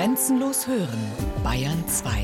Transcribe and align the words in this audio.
Grenzenlos 0.00 0.66
hören, 0.66 0.98
Bayern 1.44 1.86
2. 1.86 2.22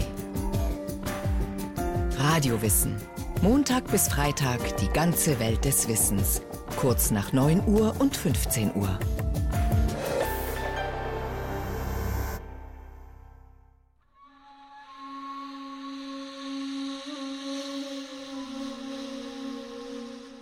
Radiowissen. 2.17 2.97
Montag 3.43 3.91
bis 3.91 4.09
Freitag 4.09 4.79
die 4.79 4.89
ganze 4.89 5.39
Welt 5.41 5.63
des 5.67 5.87
Wissens. 5.87 6.41
Kurz 6.77 7.11
nach 7.11 7.35
9 7.35 7.65
Uhr 7.67 7.95
und 7.99 8.17
15 8.17 8.75
Uhr. 8.77 8.99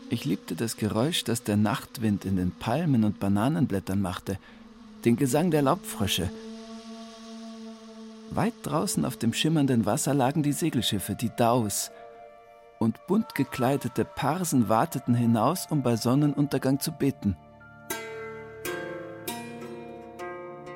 Ich 0.08 0.24
liebte 0.24 0.54
das 0.54 0.76
Geräusch, 0.76 1.24
das 1.24 1.42
der 1.42 1.56
Nachtwind 1.56 2.24
in 2.24 2.36
den 2.36 2.52
Palmen 2.52 3.02
und 3.02 3.18
Bananenblättern 3.18 4.00
machte, 4.00 4.38
den 5.04 5.16
Gesang 5.16 5.50
der 5.50 5.62
Laubfrösche. 5.62 6.30
Weit 8.30 8.54
draußen 8.62 9.04
auf 9.04 9.16
dem 9.16 9.32
schimmernden 9.32 9.86
Wasser 9.86 10.14
lagen 10.14 10.42
die 10.42 10.52
Segelschiffe, 10.52 11.14
die 11.14 11.30
Daus, 11.36 11.90
und 12.78 13.06
bunt 13.06 13.34
gekleidete 13.34 14.04
Parsen 14.04 14.68
warteten 14.68 15.14
hinaus, 15.14 15.66
um 15.70 15.82
bei 15.82 15.96
Sonnenuntergang 15.96 16.80
zu 16.80 16.92
beten. 16.92 17.36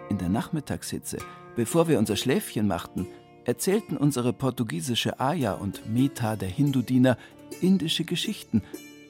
In 0.08 0.18
der 0.18 0.28
Nachmittagshitze, 0.28 1.18
bevor 1.56 1.88
wir 1.88 1.98
unser 1.98 2.16
Schläfchen 2.16 2.66
machten, 2.66 3.06
erzählten 3.44 3.96
unsere 3.96 4.32
portugiesische 4.32 5.20
Aya 5.20 5.54
und 5.54 5.92
Meta, 5.92 6.36
der 6.36 6.48
Hindu-Diener, 6.48 7.16
indische 7.60 8.04
Geschichten 8.04 8.62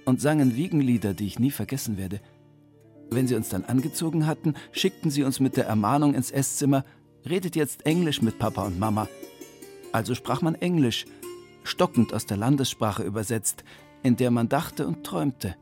und 0.05 0.21
sangen 0.21 0.57
Wiegenlieder, 0.57 1.13
die 1.13 1.27
ich 1.27 1.39
nie 1.39 1.51
vergessen 1.51 1.99
werde. 1.99 2.21
Wenn 3.11 3.27
sie 3.27 3.35
uns 3.35 3.49
dann 3.49 3.65
angezogen 3.65 4.27
hatten, 4.27 4.55
schickten 4.73 5.11
sie 5.11 5.25
uns 5.25 5.41
mit 5.41 5.57
der 5.57 5.67
Ermahnung 5.67 6.15
ins 6.15 6.31
Esszimmer, 6.31 6.85
redet 7.29 7.57
jetzt 7.57 7.87
Englisch 7.87 8.23
mit 8.23 8.39
Papa 8.39 8.67
und 8.67 8.79
Mama. 8.79 9.09
Also 9.93 10.15
sprach 10.15 10.43
man 10.43 10.55
Englisch, 10.55 11.07
stockend 11.65 12.13
aus 12.13 12.27
der 12.27 12.37
Landessprache 12.37 13.03
übersetzt, 13.03 13.65
in 14.03 14.17
der 14.17 14.31
man 14.31 14.49
dachte 14.49 14.87
und 14.87 15.05
träumte. 15.05 15.57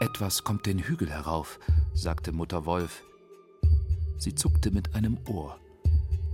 Etwas 0.00 0.44
kommt 0.44 0.66
den 0.66 0.78
Hügel 0.78 1.10
herauf, 1.10 1.58
sagte 1.92 2.32
Mutter 2.32 2.66
Wolf. 2.66 3.02
Sie 4.16 4.34
zuckte 4.34 4.70
mit 4.70 4.94
einem 4.94 5.18
Ohr. 5.28 5.58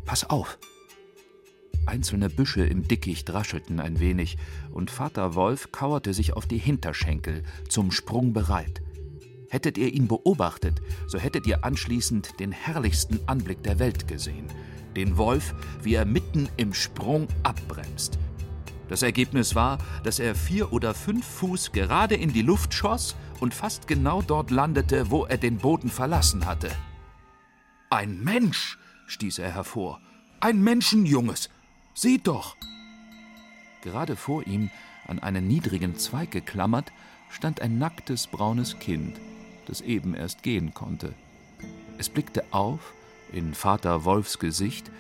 Pass 0.04 0.28
auf! 0.28 0.58
Einzelne 1.86 2.28
Büsche 2.28 2.64
im 2.64 2.86
Dickicht 2.86 3.32
raschelten 3.32 3.80
ein 3.80 4.00
wenig, 4.00 4.36
und 4.72 4.90
Vater 4.90 5.34
Wolf 5.34 5.72
kauerte 5.72 6.14
sich 6.14 6.34
auf 6.34 6.46
die 6.46 6.58
Hinterschenkel, 6.58 7.42
zum 7.68 7.90
Sprung 7.90 8.32
bereit. 8.32 8.82
Hättet 9.50 9.76
ihr 9.78 9.92
ihn 9.92 10.06
beobachtet, 10.06 10.80
so 11.08 11.18
hättet 11.18 11.44
ihr 11.44 11.64
anschließend 11.64 12.38
den 12.38 12.52
herrlichsten 12.52 13.18
Anblick 13.26 13.64
der 13.64 13.80
Welt 13.80 14.06
gesehen. 14.06 14.46
Den 14.94 15.16
Wolf, 15.16 15.54
wie 15.82 15.94
er 15.94 16.04
mitten 16.04 16.48
im 16.56 16.72
Sprung 16.72 17.26
abbremst. 17.42 18.16
Das 18.88 19.02
Ergebnis 19.02 19.56
war, 19.56 19.78
dass 20.04 20.20
er 20.20 20.36
vier 20.36 20.72
oder 20.72 20.94
fünf 20.94 21.26
Fuß 21.26 21.72
gerade 21.72 22.14
in 22.14 22.32
die 22.32 22.42
Luft 22.42 22.74
schoss 22.74 23.16
und 23.40 23.52
fast 23.52 23.88
genau 23.88 24.22
dort 24.22 24.52
landete, 24.52 25.10
wo 25.10 25.24
er 25.24 25.36
den 25.36 25.58
Boden 25.58 25.90
verlassen 25.90 26.46
hatte. 26.46 26.70
Ein 27.90 28.22
Mensch, 28.22 28.78
stieß 29.06 29.40
er 29.40 29.50
hervor. 29.50 30.00
Ein 30.38 30.62
Menschenjunges. 30.62 31.50
Seht 31.92 32.28
doch! 32.28 32.56
Gerade 33.82 34.14
vor 34.14 34.46
ihm, 34.46 34.70
an 35.08 35.18
einen 35.18 35.48
niedrigen 35.48 35.96
Zweig 35.96 36.30
geklammert, 36.30 36.92
stand 37.30 37.60
ein 37.60 37.78
nacktes 37.78 38.28
braunes 38.28 38.78
Kind, 38.78 39.20
das 39.70 39.80
eben 39.82 40.14
erst 40.14 40.42
gehen 40.42 40.74
konnte. 40.74 41.14
Es 41.96 42.08
blickte 42.08 42.42
auf 42.50 42.92
in 43.32 43.54
Vater 43.54 44.04
Wolfs 44.04 44.40
Gesicht 44.40 44.90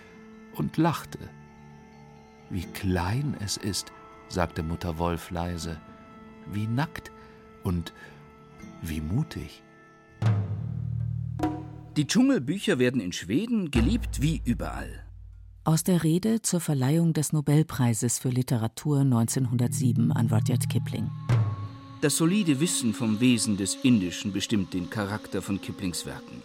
und 0.54 0.76
lachte. 0.76 1.18
Wie 2.50 2.62
klein 2.62 3.36
es 3.40 3.56
ist, 3.56 3.92
sagte 4.28 4.62
Mutter 4.62 4.98
Wolf 4.98 5.30
leise, 5.30 5.80
wie 6.52 6.68
nackt 6.68 7.10
und 7.64 7.92
wie 8.80 9.00
mutig. 9.00 9.62
Die 11.96 12.06
Dschungelbücher 12.06 12.78
werden 12.78 13.00
in 13.00 13.12
Schweden 13.12 13.72
geliebt 13.72 14.22
wie 14.22 14.40
überall. 14.44 15.04
Aus 15.64 15.82
der 15.82 16.04
Rede 16.04 16.42
zur 16.42 16.60
Verleihung 16.60 17.12
des 17.12 17.32
Nobelpreises 17.32 18.20
für 18.20 18.30
Literatur 18.30 19.00
1907 19.00 20.12
an 20.12 20.28
Rudyard 20.28 20.70
Kipling. 20.70 21.10
Das 22.00 22.16
solide 22.16 22.60
Wissen 22.60 22.94
vom 22.94 23.20
Wesen 23.20 23.58
des 23.58 23.74
Indischen 23.74 24.32
bestimmt 24.32 24.72
den 24.72 24.88
Charakter 24.88 25.42
von 25.42 25.60
Kiplings 25.60 26.06
Werken. 26.06 26.42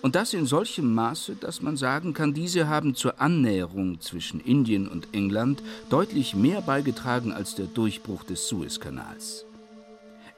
Und 0.00 0.14
das 0.14 0.32
in 0.32 0.46
solchem 0.46 0.94
Maße, 0.94 1.36
dass 1.36 1.60
man 1.60 1.76
sagen 1.76 2.12
kann, 2.12 2.34
diese 2.34 2.68
haben 2.68 2.94
zur 2.94 3.20
Annäherung 3.20 4.00
zwischen 4.00 4.38
Indien 4.40 4.86
und 4.86 5.08
England 5.12 5.62
deutlich 5.90 6.34
mehr 6.34 6.60
beigetragen 6.60 7.32
als 7.32 7.56
der 7.56 7.66
Durchbruch 7.66 8.22
des 8.22 8.46
Suezkanals. 8.46 9.44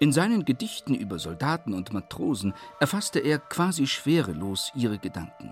In 0.01 0.13
seinen 0.13 0.47
Gedichten 0.47 0.95
über 0.95 1.19
Soldaten 1.19 1.75
und 1.75 1.93
Matrosen 1.93 2.55
erfasste 2.81 3.21
er 3.21 3.39
quasi 3.39 3.87
schwerelos 3.87 4.73
ihre 4.75 4.99
Gedanken. 4.99 5.51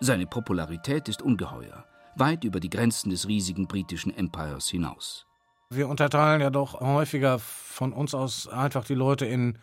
Seine 0.00 0.26
Popularität 0.26 1.08
ist 1.08 1.22
ungeheuer, 1.22 1.84
weit 2.14 2.44
über 2.44 2.60
die 2.60 2.70
Grenzen 2.70 3.10
des 3.10 3.26
riesigen 3.26 3.66
britischen 3.66 4.14
Empires 4.16 4.68
hinaus. 4.68 5.26
Wir 5.74 5.88
unterteilen 5.88 6.40
ja 6.40 6.50
doch 6.50 6.80
häufiger 6.80 7.38
von 7.38 7.92
uns 7.92 8.14
aus 8.14 8.48
einfach 8.48 8.84
die 8.84 8.94
Leute 8.94 9.26
in 9.26 9.58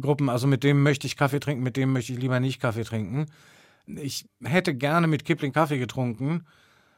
Gruppen. 0.00 0.28
Also 0.28 0.46
mit 0.46 0.64
dem 0.64 0.82
möchte 0.82 1.06
ich 1.06 1.16
Kaffee 1.16 1.40
trinken, 1.40 1.62
mit 1.62 1.76
dem 1.76 1.92
möchte 1.92 2.12
ich 2.12 2.18
lieber 2.18 2.40
nicht 2.40 2.60
Kaffee 2.60 2.84
trinken. 2.84 3.26
Ich 3.86 4.26
hätte 4.42 4.74
gerne 4.74 5.06
mit 5.06 5.24
Kipling 5.24 5.52
Kaffee 5.52 5.78
getrunken, 5.78 6.46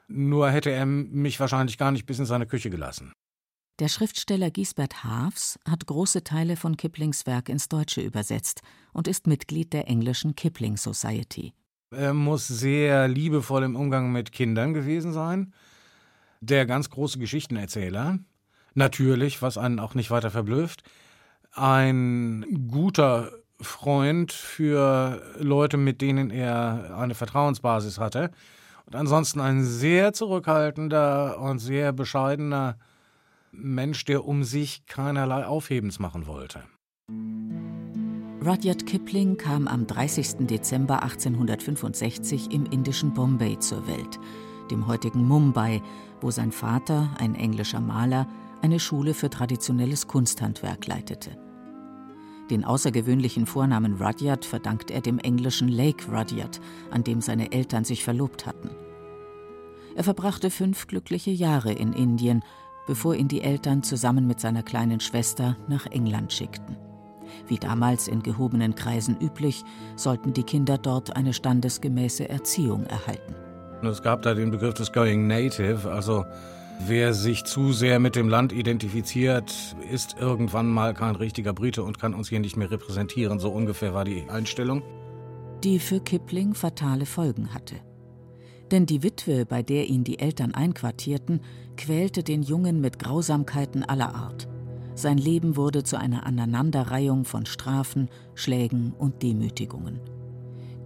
nur 0.08 0.50
hätte 0.50 0.70
er 0.70 0.86
mich 0.86 1.38
wahrscheinlich 1.38 1.78
gar 1.78 1.92
nicht 1.92 2.06
bis 2.06 2.18
in 2.18 2.26
seine 2.26 2.46
Küche 2.46 2.70
gelassen. 2.70 3.12
Der 3.78 3.88
Schriftsteller 3.88 4.50
Giesbert 4.50 5.04
Haafs 5.04 5.58
hat 5.66 5.86
große 5.86 6.24
Teile 6.24 6.56
von 6.56 6.76
Kiplings 6.76 7.26
Werk 7.26 7.48
ins 7.48 7.68
Deutsche 7.68 8.02
übersetzt 8.02 8.60
und 8.92 9.08
ist 9.08 9.26
Mitglied 9.26 9.72
der 9.72 9.88
englischen 9.88 10.34
Kipling 10.34 10.76
Society. 10.76 11.54
Er 11.90 12.12
muss 12.12 12.46
sehr 12.46 13.08
liebevoll 13.08 13.62
im 13.62 13.76
Umgang 13.76 14.12
mit 14.12 14.32
Kindern 14.32 14.74
gewesen 14.74 15.12
sein. 15.12 15.54
Der 16.40 16.66
ganz 16.66 16.90
große 16.90 17.18
Geschichtenerzähler. 17.18 18.18
Natürlich, 18.80 19.42
was 19.42 19.58
einen 19.58 19.78
auch 19.78 19.94
nicht 19.94 20.10
weiter 20.10 20.30
verblüfft. 20.30 20.84
Ein 21.52 22.66
guter 22.70 23.30
Freund 23.60 24.32
für 24.32 25.20
Leute, 25.38 25.76
mit 25.76 26.00
denen 26.00 26.30
er 26.30 26.96
eine 26.96 27.14
Vertrauensbasis 27.14 27.98
hatte. 27.98 28.30
Und 28.86 28.96
ansonsten 28.96 29.38
ein 29.38 29.64
sehr 29.64 30.14
zurückhaltender 30.14 31.38
und 31.40 31.58
sehr 31.58 31.92
bescheidener 31.92 32.78
Mensch, 33.52 34.06
der 34.06 34.24
um 34.24 34.44
sich 34.44 34.86
keinerlei 34.86 35.44
Aufhebens 35.44 35.98
machen 35.98 36.26
wollte. 36.26 36.62
Rudyard 38.42 38.86
Kipling 38.86 39.36
kam 39.36 39.68
am 39.68 39.86
30. 39.86 40.46
Dezember 40.46 41.02
1865 41.02 42.50
im 42.50 42.64
indischen 42.64 43.12
Bombay 43.12 43.58
zur 43.58 43.86
Welt, 43.86 44.18
dem 44.70 44.86
heutigen 44.86 45.28
Mumbai, 45.28 45.82
wo 46.22 46.30
sein 46.30 46.50
Vater, 46.50 47.10
ein 47.18 47.34
englischer 47.34 47.80
Maler, 47.80 48.26
eine 48.62 48.80
Schule 48.80 49.14
für 49.14 49.30
traditionelles 49.30 50.06
Kunsthandwerk 50.06 50.86
leitete. 50.86 51.36
Den 52.50 52.64
außergewöhnlichen 52.64 53.46
Vornamen 53.46 54.02
Rudyard 54.02 54.44
verdankt 54.44 54.90
er 54.90 55.00
dem 55.00 55.18
englischen 55.18 55.68
Lake 55.68 56.10
Rudyard, 56.10 56.60
an 56.90 57.04
dem 57.04 57.20
seine 57.20 57.52
Eltern 57.52 57.84
sich 57.84 58.02
verlobt 58.02 58.44
hatten. 58.46 58.70
Er 59.94 60.04
verbrachte 60.04 60.50
fünf 60.50 60.88
glückliche 60.88 61.30
Jahre 61.30 61.72
in 61.72 61.92
Indien, 61.92 62.42
bevor 62.86 63.14
ihn 63.14 63.28
die 63.28 63.42
Eltern 63.42 63.82
zusammen 63.82 64.26
mit 64.26 64.40
seiner 64.40 64.62
kleinen 64.62 64.98
Schwester 64.98 65.56
nach 65.68 65.86
England 65.86 66.32
schickten. 66.32 66.76
Wie 67.46 67.58
damals 67.58 68.08
in 68.08 68.22
gehobenen 68.22 68.74
Kreisen 68.74 69.16
üblich, 69.20 69.62
sollten 69.94 70.32
die 70.32 70.42
Kinder 70.42 70.78
dort 70.78 71.16
eine 71.16 71.32
standesgemäße 71.32 72.28
Erziehung 72.28 72.84
erhalten. 72.86 73.34
Es 73.82 74.02
gab 74.02 74.22
da 74.22 74.34
den 74.34 74.50
Begriff 74.50 74.74
des 74.74 74.92
Going 74.92 75.26
Native, 75.26 75.90
also 75.90 76.24
wer 76.86 77.14
sich 77.14 77.44
zu 77.44 77.72
sehr 77.72 77.98
mit 77.98 78.16
dem 78.16 78.28
Land 78.28 78.52
identifiziert, 78.52 79.76
ist 79.90 80.16
irgendwann 80.18 80.68
mal 80.68 80.94
kein 80.94 81.16
richtiger 81.16 81.52
Brite 81.52 81.82
und 81.82 81.98
kann 81.98 82.14
uns 82.14 82.28
hier 82.28 82.40
nicht 82.40 82.56
mehr 82.56 82.70
repräsentieren. 82.70 83.38
So 83.38 83.50
ungefähr 83.50 83.94
war 83.94 84.04
die 84.04 84.28
Einstellung. 84.28 84.82
Die 85.64 85.78
für 85.78 86.00
Kipling 86.00 86.54
fatale 86.54 87.06
Folgen 87.06 87.52
hatte. 87.52 87.76
Denn 88.70 88.86
die 88.86 89.02
Witwe, 89.02 89.46
bei 89.46 89.62
der 89.62 89.88
ihn 89.88 90.04
die 90.04 90.18
Eltern 90.18 90.54
einquartierten, 90.54 91.40
quälte 91.76 92.22
den 92.22 92.42
Jungen 92.42 92.80
mit 92.80 92.98
Grausamkeiten 92.98 93.84
aller 93.84 94.14
Art. 94.14 94.48
Sein 94.94 95.18
Leben 95.18 95.56
wurde 95.56 95.82
zu 95.82 95.98
einer 95.98 96.26
Aneinanderreihung 96.26 97.24
von 97.24 97.46
Strafen, 97.46 98.08
Schlägen 98.34 98.92
und 98.92 99.22
Demütigungen. 99.22 100.00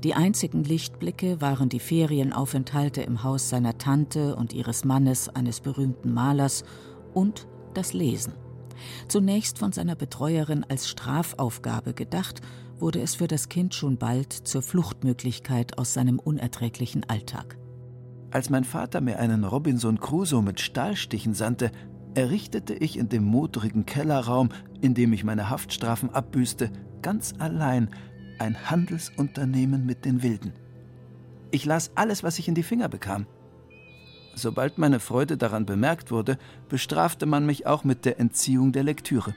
Die 0.05 0.13
einzigen 0.13 0.65
Lichtblicke 0.65 1.41
waren 1.41 1.71
die 1.71 1.81
Ferienaufenthalte 1.81 3.01
im 3.01 3.23
Haus 3.23 3.49
seiner 3.49 3.79
Tante 3.79 4.37
und 4.37 4.53
ihres 4.53 4.85
Mannes, 4.85 5.31
eines 5.31 5.63
berühmten 5.63 6.13
Malers, 6.13 6.63
und 7.15 7.49
das 7.73 7.95
Lesen. 7.95 8.35
Zunächst 9.09 9.59
von 9.59 9.73
seiner 9.73 9.97
Betreuerin 9.97 10.63
als 10.69 10.91
Strafaufgabe 10.91 11.95
gedacht 11.95 12.43
wurde 12.79 13.01
es 13.01 13.15
für 13.15 13.29
das 13.29 13.49
Kind 13.49 13.75
schon 13.75 13.97
bald 13.97 14.31
zur 14.31 14.61
Fluchtmöglichkeit 14.61 15.79
aus 15.79 15.95
seinem 15.95 16.19
unerträglichen 16.19 17.09
Alltag. 17.09 17.57
Als 18.31 18.51
mein 18.51 18.65
Vater 18.65 19.01
mir 19.01 19.19
einen 19.19 19.45
Robinson 19.45 19.99
Crusoe 20.01 20.43
mit 20.43 20.61
Stahlstichen 20.61 21.33
sandte, 21.33 21.73
errichtete 22.15 22.75
ich 22.75 22.99
in 22.99 23.09
dem 23.09 23.25
modrigen 23.25 23.87
Kellerraum, 23.87 24.51
in 24.83 24.93
dem 24.93 25.15
ich 25.15 25.25
meine 25.25 25.49
Haftstrafen 25.49 26.11
abbüßte, 26.11 26.71
ganz 27.01 27.33
allein 27.39 27.89
ein 28.39 28.71
Handelsunternehmen 28.71 29.87
mit 29.87 30.05
den 30.05 30.23
Wilden. 30.23 30.53
Ich 31.51 31.65
las 31.65 31.93
alles, 31.95 32.23
was 32.23 32.39
ich 32.39 32.49
in 32.49 32.55
die 32.55 32.63
Finger 32.63 32.89
bekam. 32.89 33.27
Sobald 34.35 34.79
meine 34.79 34.99
Freude 34.99 35.37
daran 35.37 35.67
bemerkt 35.67 36.11
wurde, 36.11 36.39
bestrafte 36.69 37.27
man 37.27 37.47
mich 37.47 37.67
auch 37.67 37.85
mit 37.85 38.05
der 38.05 38.19
Entziehung 38.19 38.73
der 38.73 38.83
Lektüre. 38.83 39.35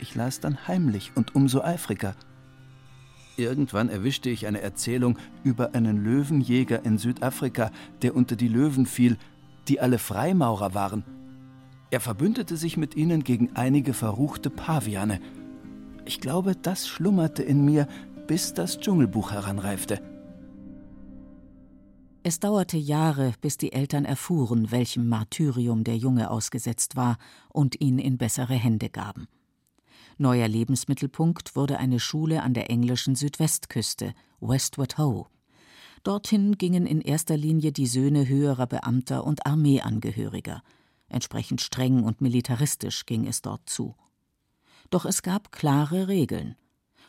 Ich 0.00 0.14
las 0.14 0.40
dann 0.40 0.66
heimlich 0.66 1.12
und 1.14 1.34
umso 1.34 1.60
eifriger. 1.60 2.14
Irgendwann 3.36 3.90
erwischte 3.90 4.30
ich 4.30 4.46
eine 4.46 4.62
Erzählung 4.62 5.18
über 5.44 5.74
einen 5.74 6.02
Löwenjäger 6.02 6.84
in 6.84 6.96
Südafrika, 6.96 7.70
der 8.00 8.16
unter 8.16 8.36
die 8.36 8.48
Löwen 8.48 8.86
fiel, 8.86 9.18
die 9.68 9.80
alle 9.80 9.98
Freimaurer 9.98 10.72
waren. 10.72 11.04
Er 11.90 12.00
verbündete 12.00 12.56
sich 12.56 12.76
mit 12.76 12.96
ihnen 12.96 13.24
gegen 13.24 13.54
einige 13.54 13.92
verruchte 13.92 14.50
Paviane. 14.50 15.20
Ich 16.06 16.20
glaube, 16.20 16.54
das 16.54 16.86
schlummerte 16.86 17.42
in 17.42 17.64
mir, 17.64 17.88
bis 18.28 18.54
das 18.54 18.78
Dschungelbuch 18.78 19.32
heranreifte. 19.32 20.00
Es 22.22 22.40
dauerte 22.40 22.76
Jahre, 22.76 23.34
bis 23.40 23.56
die 23.56 23.72
Eltern 23.72 24.04
erfuhren, 24.04 24.70
welchem 24.70 25.08
Martyrium 25.08 25.84
der 25.84 25.96
Junge 25.96 26.30
ausgesetzt 26.30 26.96
war 26.96 27.18
und 27.48 27.80
ihn 27.80 27.98
in 27.98 28.18
bessere 28.18 28.54
Hände 28.54 28.88
gaben. 28.88 29.26
Neuer 30.16 30.48
Lebensmittelpunkt 30.48 31.56
wurde 31.56 31.78
eine 31.78 32.00
Schule 32.00 32.42
an 32.42 32.54
der 32.54 32.70
englischen 32.70 33.16
Südwestküste, 33.16 34.14
Westward 34.40 34.98
Ho. 34.98 35.26
Dorthin 36.04 36.56
gingen 36.56 36.86
in 36.86 37.00
erster 37.00 37.36
Linie 37.36 37.72
die 37.72 37.86
Söhne 37.86 38.28
höherer 38.28 38.66
Beamter 38.66 39.24
und 39.24 39.44
Armeeangehöriger. 39.44 40.62
Entsprechend 41.08 41.60
streng 41.60 42.04
und 42.04 42.20
militaristisch 42.20 43.06
ging 43.06 43.26
es 43.26 43.42
dort 43.42 43.68
zu. 43.68 43.96
Doch 44.90 45.04
es 45.04 45.22
gab 45.22 45.52
klare 45.52 46.08
Regeln. 46.08 46.56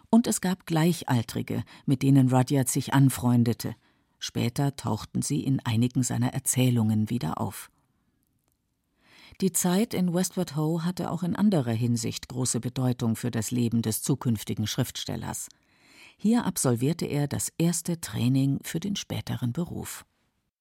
Und 0.09 0.27
es 0.27 0.41
gab 0.41 0.65
Gleichaltrige, 0.65 1.63
mit 1.85 2.01
denen 2.01 2.33
Rudyard 2.33 2.69
sich 2.69 2.93
anfreundete– 2.93 3.75
Später 4.19 4.75
tauchten 4.75 5.21
sie 5.21 5.43
in 5.43 5.59
einigen 5.59 6.03
seiner 6.03 6.33
Erzählungen 6.33 7.09
wieder 7.09 7.39
auf. 7.39 7.69
Die 9.41 9.51
Zeit 9.51 9.93
in 9.93 10.13
Westward 10.13 10.55
Ho 10.55 10.83
hatte 10.83 11.11
auch 11.11 11.21
in 11.21 11.35
anderer 11.35 11.71
Hinsicht 11.71 12.27
große 12.27 12.59
Bedeutung 12.59 13.15
für 13.15 13.29
das 13.29 13.51
Leben 13.51 13.83
des 13.83 14.01
zukünftigen 14.01 14.65
Schriftstellers. 14.65 15.49
Hier 16.17 16.45
absolvierte 16.45 17.05
er 17.05 17.27
das 17.27 17.51
erste 17.59 18.01
Training 18.01 18.59
für 18.63 18.79
den 18.79 18.95
späteren 18.95 19.53
Beruf. 19.53 20.05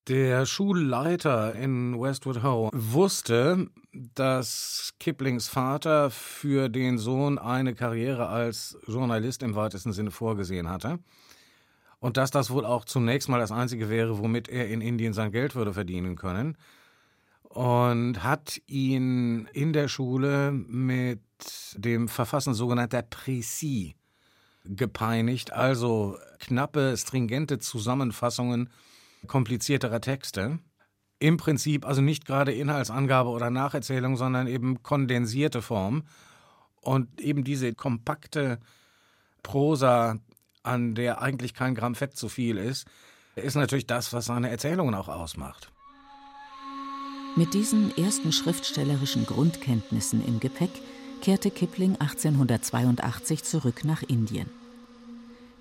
Der 0.08 0.46
Schulleiter 0.46 1.56
in 1.56 2.00
Westwood 2.00 2.44
Ho 2.44 2.70
wusste, 2.72 3.68
dass 3.92 4.94
Kiplings 5.00 5.48
Vater 5.48 6.12
für 6.12 6.68
den 6.68 6.96
Sohn 6.96 7.38
eine 7.38 7.74
Karriere 7.74 8.28
als 8.28 8.78
Journalist 8.86 9.42
im 9.42 9.56
weitesten 9.56 9.92
Sinne 9.92 10.12
vorgesehen 10.12 10.68
hatte 10.68 11.00
und 11.98 12.18
dass 12.18 12.30
das 12.30 12.50
wohl 12.50 12.64
auch 12.64 12.84
zunächst 12.84 13.28
mal 13.28 13.40
das 13.40 13.50
Einzige 13.50 13.90
wäre, 13.90 14.20
womit 14.20 14.48
er 14.48 14.68
in 14.68 14.80
Indien 14.80 15.12
sein 15.12 15.32
Geld 15.32 15.56
würde 15.56 15.72
verdienen 15.72 16.14
können. 16.14 16.56
Und 17.42 18.22
hat 18.22 18.62
ihn 18.68 19.48
in 19.54 19.72
der 19.72 19.88
Schule 19.88 20.52
mit 20.52 21.20
dem 21.74 22.06
Verfassen 22.06 22.54
sogenannter 22.54 23.00
Précis 23.00 23.94
gepeinigt, 24.64 25.52
also 25.52 26.16
knappe, 26.38 26.96
stringente 26.96 27.58
Zusammenfassungen 27.58 28.70
komplizierterer 29.26 30.00
Texte. 30.00 30.58
Im 31.18 31.36
Prinzip 31.36 31.86
also 31.86 32.02
nicht 32.02 32.26
gerade 32.26 32.52
Inhaltsangabe 32.52 33.30
oder 33.30 33.50
Nacherzählung, 33.50 34.16
sondern 34.16 34.46
eben 34.46 34.82
kondensierte 34.82 35.62
Form. 35.62 36.04
Und 36.80 37.20
eben 37.20 37.42
diese 37.42 37.74
kompakte 37.74 38.58
Prosa 39.42 40.18
an 40.62 40.94
der 40.94 41.22
eigentlich 41.22 41.54
kein 41.54 41.74
Gramm 41.74 41.94
Fett 41.94 42.16
zu 42.16 42.28
viel 42.28 42.58
ist, 42.58 42.86
ist 43.36 43.54
natürlich 43.54 43.86
das, 43.86 44.12
was 44.12 44.26
seine 44.26 44.50
Erzählungen 44.50 44.94
auch 44.94 45.08
ausmacht. 45.08 45.72
Mit 47.36 47.54
diesen 47.54 47.96
ersten 47.96 48.32
schriftstellerischen 48.32 49.26
Grundkenntnissen 49.26 50.26
im 50.26 50.40
Gepäck 50.40 50.70
kehrte 51.20 51.50
Kipling 51.50 51.96
1882 52.00 53.44
zurück 53.44 53.84
nach 53.84 54.02
Indien. 54.02 54.48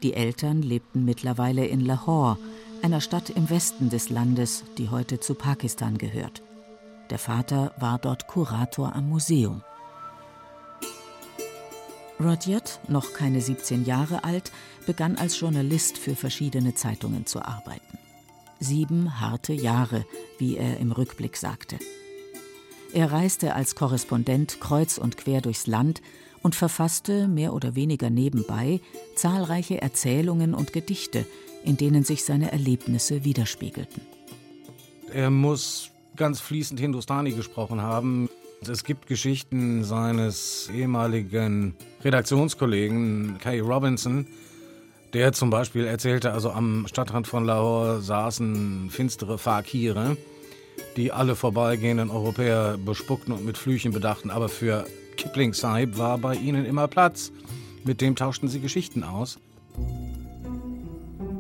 Die 0.02 0.14
Eltern 0.14 0.62
lebten 0.62 1.04
mittlerweile 1.04 1.66
in 1.66 1.82
Lahore, 1.82 2.38
einer 2.86 3.02
Stadt 3.02 3.32
im 3.32 3.50
Westen 3.50 3.90
des 3.90 4.12
Landes, 4.12 4.64
die 4.78 4.90
heute 4.90 5.20
zu 5.20 5.34
Pakistan 5.34 5.98
gehört. 5.98 6.44
Der 7.10 7.18
Vater 7.18 7.74
war 7.80 7.98
dort 7.98 8.28
Kurator 8.28 8.96
am 8.96 9.10
Museum. 9.10 9.64
Rudyard, 12.20 12.80
noch 12.88 13.14
keine 13.14 13.42
17 13.42 13.86
Jahre 13.86 14.24
alt, 14.24 14.52
begann 14.86 15.16
als 15.18 15.40
Journalist 15.40 15.98
für 15.98 16.16
verschiedene 16.16 16.76
Zeitungen 16.76 17.26
zu 17.26 17.44
arbeiten. 17.44 17.98
Sieben 18.60 19.20
harte 19.20 19.54
Jahre, 19.54 20.06
wie 20.38 20.56
er 20.56 20.78
im 20.78 20.92
Rückblick 20.92 21.38
sagte. 21.38 21.80
Er 22.94 23.12
reiste 23.12 23.56
als 23.56 23.74
Korrespondent 23.74 24.62
kreuz 24.62 25.00
und 25.00 25.18
quer 25.18 25.42
durchs 25.42 25.66
Land 25.66 26.04
und 26.44 26.54
verfasste, 26.54 27.28
mehr 27.28 27.54
oder 27.56 27.74
weniger 27.74 28.12
nebenbei, 28.12 28.80
zahlreiche 29.16 29.82
Erzählungen 29.82 30.54
und 30.54 30.72
Gedichte, 30.72 31.26
in 31.66 31.78
denen 31.78 32.04
sich 32.04 32.24
seine 32.24 32.52
Erlebnisse 32.52 33.26
widerspiegelten. 33.26 34.02
Er 35.12 35.30
muss 35.30 35.90
ganz 36.16 36.40
fließend 36.40 36.80
Hindustani 36.80 37.32
gesprochen 37.32 37.82
haben. 37.82 38.30
Es 38.68 38.84
gibt 38.84 39.08
Geschichten 39.08 39.84
seines 39.84 40.70
ehemaligen 40.74 41.76
Redaktionskollegen 42.04 43.38
Kay 43.40 43.60
Robinson, 43.60 44.28
der 45.14 45.34
zum 45.34 45.50
Beispiel 45.50 45.86
erzählte, 45.86 46.34
also 46.34 46.52
am 46.52 46.88
Stadtrand 46.88 47.28
von 47.28 47.46
Lahore 47.46 48.02
saßen 48.02 48.90
finstere 48.90 49.38
Fakire, 49.38 50.18
die 50.98 51.12
alle 51.12 51.36
vorbeigehenden 51.36 52.10
Europäer 52.10 52.78
bespuckten 52.78 53.34
und 53.34 53.46
mit 53.46 53.58
Flüchen 53.58 53.92
bedachten. 53.92 54.30
Aber 54.30 54.50
für 54.50 54.86
Kipling 55.16 55.54
Sahib 55.54 55.98
war 55.98 56.18
bei 56.18 56.36
ihnen 56.36 56.66
immer 56.66 56.88
Platz. 56.88 57.32
Mit 57.84 58.02
dem 58.02 58.16
tauschten 58.16 58.50
sie 58.50 58.60
Geschichten 58.60 59.04
aus. 59.04 59.38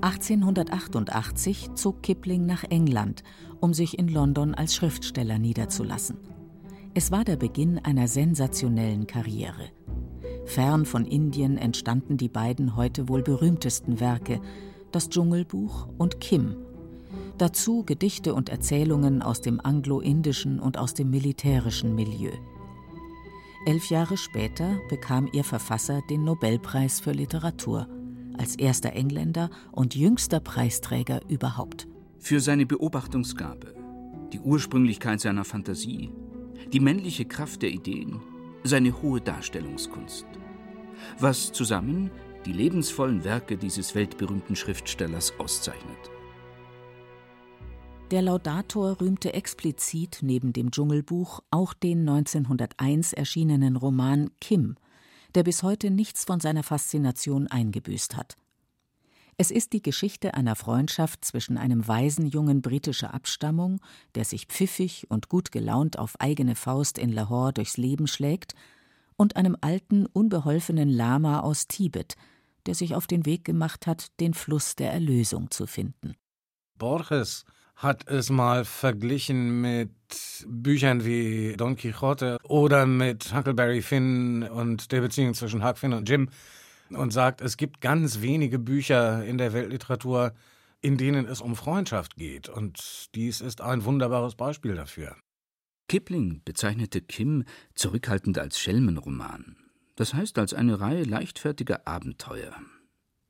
1888 0.05 1.73
zog 1.73 2.03
Kipling 2.03 2.45
nach 2.45 2.63
England, 2.63 3.23
um 3.59 3.73
sich 3.73 3.97
in 3.97 4.07
London 4.07 4.53
als 4.53 4.75
Schriftsteller 4.75 5.39
niederzulassen. 5.39 6.17
Es 6.93 7.11
war 7.11 7.23
der 7.23 7.37
Beginn 7.37 7.79
einer 7.79 8.07
sensationellen 8.07 9.07
Karriere. 9.07 9.71
Fern 10.45 10.85
von 10.85 11.05
Indien 11.05 11.57
entstanden 11.57 12.17
die 12.17 12.29
beiden 12.29 12.75
heute 12.75 13.09
wohl 13.09 13.23
berühmtesten 13.23 13.99
Werke, 13.99 14.41
das 14.91 15.09
Dschungelbuch 15.09 15.87
und 15.97 16.19
Kim. 16.19 16.55
Dazu 17.39 17.83
Gedichte 17.83 18.35
und 18.35 18.49
Erzählungen 18.49 19.23
aus 19.23 19.41
dem 19.41 19.59
anglo-indischen 19.59 20.59
und 20.59 20.77
aus 20.77 20.93
dem 20.93 21.09
militärischen 21.09 21.95
Milieu. 21.95 22.31
Elf 23.65 23.89
Jahre 23.89 24.17
später 24.17 24.77
bekam 24.87 25.27
ihr 25.33 25.43
Verfasser 25.43 26.01
den 26.11 26.25
Nobelpreis 26.25 26.99
für 26.99 27.11
Literatur, 27.11 27.87
als 28.39 28.55
erster 28.55 28.93
Engländer 28.93 29.49
und 29.71 29.95
jüngster 29.95 30.39
Preisträger 30.39 31.21
überhaupt. 31.27 31.87
Für 32.19 32.39
seine 32.39 32.65
Beobachtungsgabe, 32.65 33.73
die 34.33 34.39
Ursprünglichkeit 34.39 35.21
seiner 35.21 35.45
Fantasie, 35.45 36.11
die 36.73 36.79
männliche 36.79 37.25
Kraft 37.25 37.61
der 37.61 37.69
Ideen, 37.69 38.19
seine 38.63 39.01
hohe 39.01 39.21
Darstellungskunst. 39.21 40.25
Was 41.19 41.51
zusammen 41.51 42.09
die 42.45 42.53
lebensvollen 42.53 43.23
Werke 43.23 43.57
dieses 43.57 43.95
weltberühmten 43.95 44.55
Schriftstellers 44.55 45.33
auszeichnet. 45.39 46.11
Der 48.11 48.21
Laudator 48.21 49.01
rühmte 49.01 49.33
explizit 49.33 50.19
neben 50.21 50.53
dem 50.53 50.69
Dschungelbuch 50.69 51.41
auch 51.49 51.73
den 51.73 52.07
1901 52.07 53.13
erschienenen 53.13 53.75
Roman 53.75 54.29
Kim, 54.39 54.75
der 55.35 55.43
bis 55.43 55.63
heute 55.63 55.91
nichts 55.91 56.23
von 56.25 56.39
seiner 56.39 56.63
Faszination 56.63 57.47
eingebüßt 57.47 58.17
hat. 58.17 58.37
Es 59.37 59.51
ist 59.51 59.73
die 59.73 59.81
Geschichte 59.81 60.33
einer 60.33 60.55
Freundschaft 60.55 61.25
zwischen 61.25 61.57
einem 61.57 61.85
weisen 61.87 62.25
Jungen 62.25 62.61
britischer 62.61 63.13
Abstammung, 63.13 63.81
der 64.15 64.23
sich 64.23 64.45
pfiffig 64.45 65.07
und 65.09 65.27
gut 65.27 65.51
gelaunt 65.51 65.99
auf 65.99 66.19
eigene 66.21 66.55
Faust 66.55 66.97
in 66.97 67.11
Lahore 67.11 67.51
durchs 67.51 67.75
Leben 67.75 68.07
schlägt, 68.07 68.55
und 69.17 69.35
einem 69.35 69.55
alten, 69.61 70.05
unbeholfenen 70.05 70.89
Lama 70.89 71.39
aus 71.39 71.67
Tibet, 71.67 72.15
der 72.65 72.75
sich 72.75 72.95
auf 72.95 73.07
den 73.07 73.25
Weg 73.25 73.45
gemacht 73.45 73.87
hat, 73.87 74.19
den 74.19 74.33
Fluss 74.33 74.75
der 74.75 74.91
Erlösung 74.91 75.51
zu 75.51 75.67
finden. 75.67 76.15
Borges 76.77 77.45
hat 77.75 78.07
es 78.07 78.29
mal 78.29 78.63
verglichen 78.63 79.61
mit 79.61 79.91
Büchern 80.47 81.03
wie 81.03 81.55
Don 81.57 81.75
Quixote 81.75 82.37
oder 82.43 82.85
mit 82.85 83.33
Huckleberry 83.35 83.81
Finn 83.81 84.43
und 84.43 84.91
der 84.91 85.01
Beziehung 85.01 85.33
zwischen 85.33 85.65
Huck 85.65 85.77
Finn 85.77 85.93
und 85.93 86.07
Jim 86.07 86.29
und 86.89 87.11
sagt, 87.11 87.41
es 87.41 87.57
gibt 87.57 87.81
ganz 87.81 88.21
wenige 88.21 88.59
Bücher 88.59 89.25
in 89.25 89.37
der 89.37 89.53
Weltliteratur, 89.53 90.33
in 90.81 90.97
denen 90.97 91.25
es 91.25 91.41
um 91.41 91.55
Freundschaft 91.55 92.15
geht. 92.15 92.47
Und 92.47 93.09
dies 93.15 93.41
ist 93.41 93.61
ein 93.61 93.83
wunderbares 93.85 94.35
Beispiel 94.35 94.75
dafür. 94.75 95.15
Kipling 95.87 96.41
bezeichnete 96.45 97.01
Kim 97.01 97.43
zurückhaltend 97.73 98.37
als 98.37 98.59
Schelmenroman. 98.59 99.57
Das 99.95 100.13
heißt 100.13 100.37
als 100.39 100.53
eine 100.53 100.79
Reihe 100.79 101.03
leichtfertiger 101.03 101.87
Abenteuer. 101.87 102.55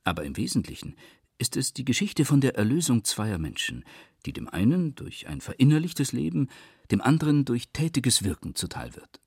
Aber 0.03 0.23
im 0.23 0.37
Wesentlichen 0.37 0.95
ist 1.37 1.57
es 1.57 1.73
die 1.73 1.85
Geschichte 1.85 2.25
von 2.25 2.41
der 2.41 2.55
Erlösung 2.55 3.03
zweier 3.03 3.37
Menschen, 3.37 3.83
die 4.25 4.34
dem 4.34 4.48
einen 4.48 4.96
durch 4.96 5.27
ein 5.27 5.41
verinnerlichtes 5.41 6.12
Leben, 6.12 6.50
dem 6.91 7.01
anderen 7.01 7.46
durch 7.46 7.70
tätiges 7.70 8.24
Wirken 8.24 8.55
zuteil 8.55 8.96
wird. 8.96 9.22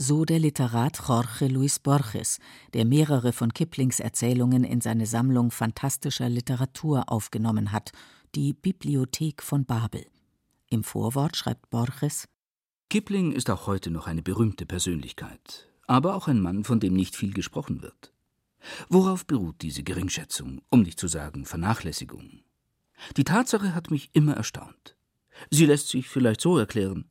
So 0.00 0.24
der 0.24 0.38
Literat 0.38 1.00
Jorge 1.08 1.48
Luis 1.48 1.80
Borges, 1.80 2.38
der 2.72 2.84
mehrere 2.84 3.32
von 3.32 3.52
Kiplings 3.52 3.98
Erzählungen 3.98 4.62
in 4.62 4.80
seine 4.80 5.06
Sammlung 5.06 5.50
fantastischer 5.50 6.28
Literatur 6.28 7.10
aufgenommen 7.10 7.72
hat, 7.72 7.90
die 8.34 8.52
Bibliothek 8.52 9.42
von 9.42 9.64
Babel. 9.64 10.06
Im 10.70 10.84
Vorwort 10.84 11.36
schreibt 11.36 11.70
Borges 11.70 12.28
Kipling 12.90 13.32
ist 13.32 13.50
auch 13.50 13.66
heute 13.66 13.90
noch 13.90 14.06
eine 14.06 14.22
berühmte 14.22 14.64
Persönlichkeit, 14.64 15.68
aber 15.86 16.14
auch 16.14 16.28
ein 16.28 16.40
Mann, 16.40 16.64
von 16.64 16.80
dem 16.80 16.94
nicht 16.94 17.16
viel 17.16 17.34
gesprochen 17.34 17.82
wird. 17.82 18.12
Worauf 18.88 19.26
beruht 19.26 19.62
diese 19.62 19.82
Geringschätzung, 19.82 20.62
um 20.70 20.82
nicht 20.82 20.98
zu 20.98 21.08
sagen 21.08 21.44
Vernachlässigung? 21.44 22.42
Die 23.16 23.24
Tatsache 23.24 23.74
hat 23.74 23.90
mich 23.90 24.10
immer 24.12 24.34
erstaunt. 24.34 24.96
Sie 25.50 25.66
lässt 25.66 25.88
sich 25.88 26.08
vielleicht 26.08 26.40
so 26.40 26.58
erklären. 26.58 27.08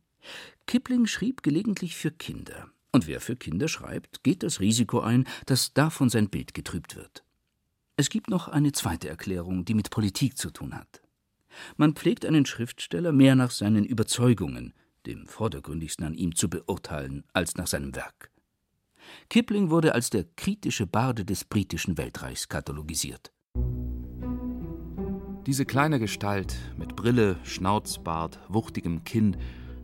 Kipling 0.65 1.05
schrieb 1.05 1.43
gelegentlich 1.43 1.95
für 1.95 2.11
Kinder, 2.11 2.69
und 2.91 3.07
wer 3.07 3.21
für 3.21 3.35
Kinder 3.35 3.67
schreibt, 3.67 4.23
geht 4.23 4.43
das 4.43 4.59
Risiko 4.59 4.99
ein, 4.99 5.25
dass 5.45 5.73
davon 5.73 6.09
sein 6.09 6.29
Bild 6.29 6.53
getrübt 6.53 6.95
wird. 6.95 7.23
Es 7.95 8.09
gibt 8.09 8.29
noch 8.29 8.47
eine 8.47 8.73
zweite 8.73 9.07
Erklärung, 9.07 9.65
die 9.65 9.73
mit 9.73 9.89
Politik 9.89 10.37
zu 10.37 10.51
tun 10.51 10.75
hat. 10.75 11.01
Man 11.77 11.93
pflegt 11.93 12.25
einen 12.25 12.45
Schriftsteller 12.45 13.11
mehr 13.11 13.35
nach 13.35 13.51
seinen 13.51 13.85
Überzeugungen, 13.85 14.73
dem 15.05 15.25
vordergründigsten 15.25 16.05
an 16.05 16.13
ihm 16.13 16.35
zu 16.35 16.49
beurteilen, 16.49 17.23
als 17.33 17.55
nach 17.55 17.67
seinem 17.67 17.95
Werk. 17.95 18.31
Kipling 19.29 19.69
wurde 19.69 19.93
als 19.95 20.09
der 20.09 20.25
kritische 20.35 20.85
Barde 20.85 21.25
des 21.25 21.45
britischen 21.45 21.97
Weltreichs 21.97 22.49
katalogisiert. 22.49 23.31
Diese 25.47 25.65
kleine 25.65 25.97
Gestalt 25.97 26.57
mit 26.77 26.97
Brille, 26.97 27.37
Schnauzbart, 27.43 28.37
wuchtigem 28.49 29.05
Kinn, 29.05 29.37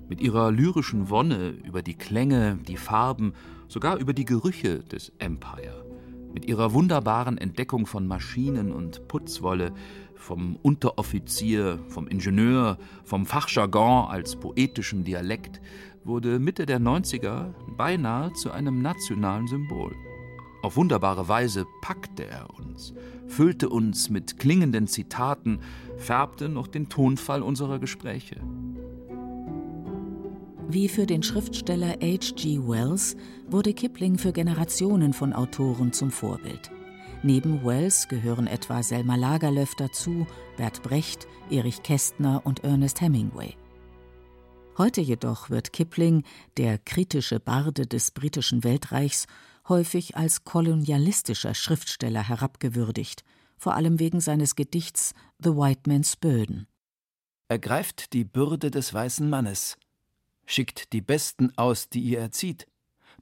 mit 0.09 0.19
ihrer 0.19 0.51
lyrischen 0.51 1.09
Wonne 1.09 1.51
über 1.63 1.81
die 1.81 1.93
Klänge, 1.93 2.59
die 2.67 2.75
Farben, 2.75 3.33
sogar 3.69 3.95
über 3.95 4.11
die 4.11 4.25
Gerüche 4.25 4.79
des 4.79 5.13
Empire, 5.19 5.85
mit 6.33 6.43
ihrer 6.43 6.73
wunderbaren 6.73 7.37
Entdeckung 7.37 7.85
von 7.85 8.05
Maschinen 8.05 8.73
und 8.73 9.07
Putzwolle, 9.07 9.71
vom 10.15 10.57
Unteroffizier, 10.57 11.79
vom 11.87 12.09
Ingenieur, 12.09 12.77
vom 13.05 13.25
Fachjargon 13.25 14.09
als 14.09 14.35
poetischem 14.35 15.05
Dialekt, 15.05 15.61
wurde 16.03 16.39
Mitte 16.39 16.65
der 16.65 16.81
90er 16.81 17.53
beinahe 17.77 18.33
zu 18.33 18.51
einem 18.51 18.81
nationalen 18.81 19.47
Symbol. 19.47 19.95
Auf 20.63 20.77
wunderbare 20.77 21.27
Weise 21.27 21.65
packte 21.81 22.25
er 22.25 22.49
uns, 22.57 22.93
füllte 23.27 23.67
uns 23.67 24.09
mit 24.09 24.39
klingenden 24.39 24.87
Zitaten, 24.87 25.59
färbte 25.97 26.47
noch 26.47 26.67
den 26.67 26.87
Tonfall 26.87 27.41
unserer 27.41 27.79
Gespräche. 27.79 28.37
Wie 30.69 30.87
für 30.87 31.05
den 31.05 31.21
Schriftsteller 31.21 31.97
H.G. 32.01 32.61
Wells 32.65 33.17
wurde 33.45 33.73
Kipling 33.73 34.17
für 34.17 34.31
Generationen 34.31 35.11
von 35.11 35.33
Autoren 35.33 35.91
zum 35.91 36.11
Vorbild. 36.11 36.71
Neben 37.23 37.65
Wells 37.65 38.07
gehören 38.07 38.47
etwa 38.47 38.83
Selma 38.83 39.17
Lagerlöf 39.17 39.75
dazu, 39.75 40.25
Bert 40.55 40.81
Brecht, 40.81 41.27
Erich 41.49 41.83
Kästner 41.83 42.41
und 42.45 42.63
Ernest 42.63 43.01
Hemingway. 43.01 43.57
Heute 44.77 45.01
jedoch 45.01 45.49
wird 45.49 45.73
Kipling, 45.73 46.23
der 46.55 46.77
kritische 46.77 47.41
Barde 47.41 47.85
des 47.85 48.11
britischen 48.11 48.63
Weltreichs, 48.63 49.27
häufig 49.67 50.15
als 50.17 50.43
kolonialistischer 50.43 51.53
Schriftsteller 51.53 52.27
herabgewürdigt, 52.27 53.23
vor 53.57 53.75
allem 53.75 53.99
wegen 53.99 54.19
seines 54.19 54.55
Gedichts 54.55 55.13
The 55.39 55.51
White 55.51 55.89
Man's 55.89 56.15
Burden. 56.15 56.67
Ergreift 57.47 58.13
die 58.13 58.23
Bürde 58.23 58.71
des 58.71 58.93
weißen 58.93 59.29
Mannes, 59.29 59.77
schickt 60.45 60.93
die 60.93 61.01
Besten 61.01 61.57
aus, 61.57 61.89
die 61.89 62.01
ihr 62.01 62.19
erzieht, 62.19 62.67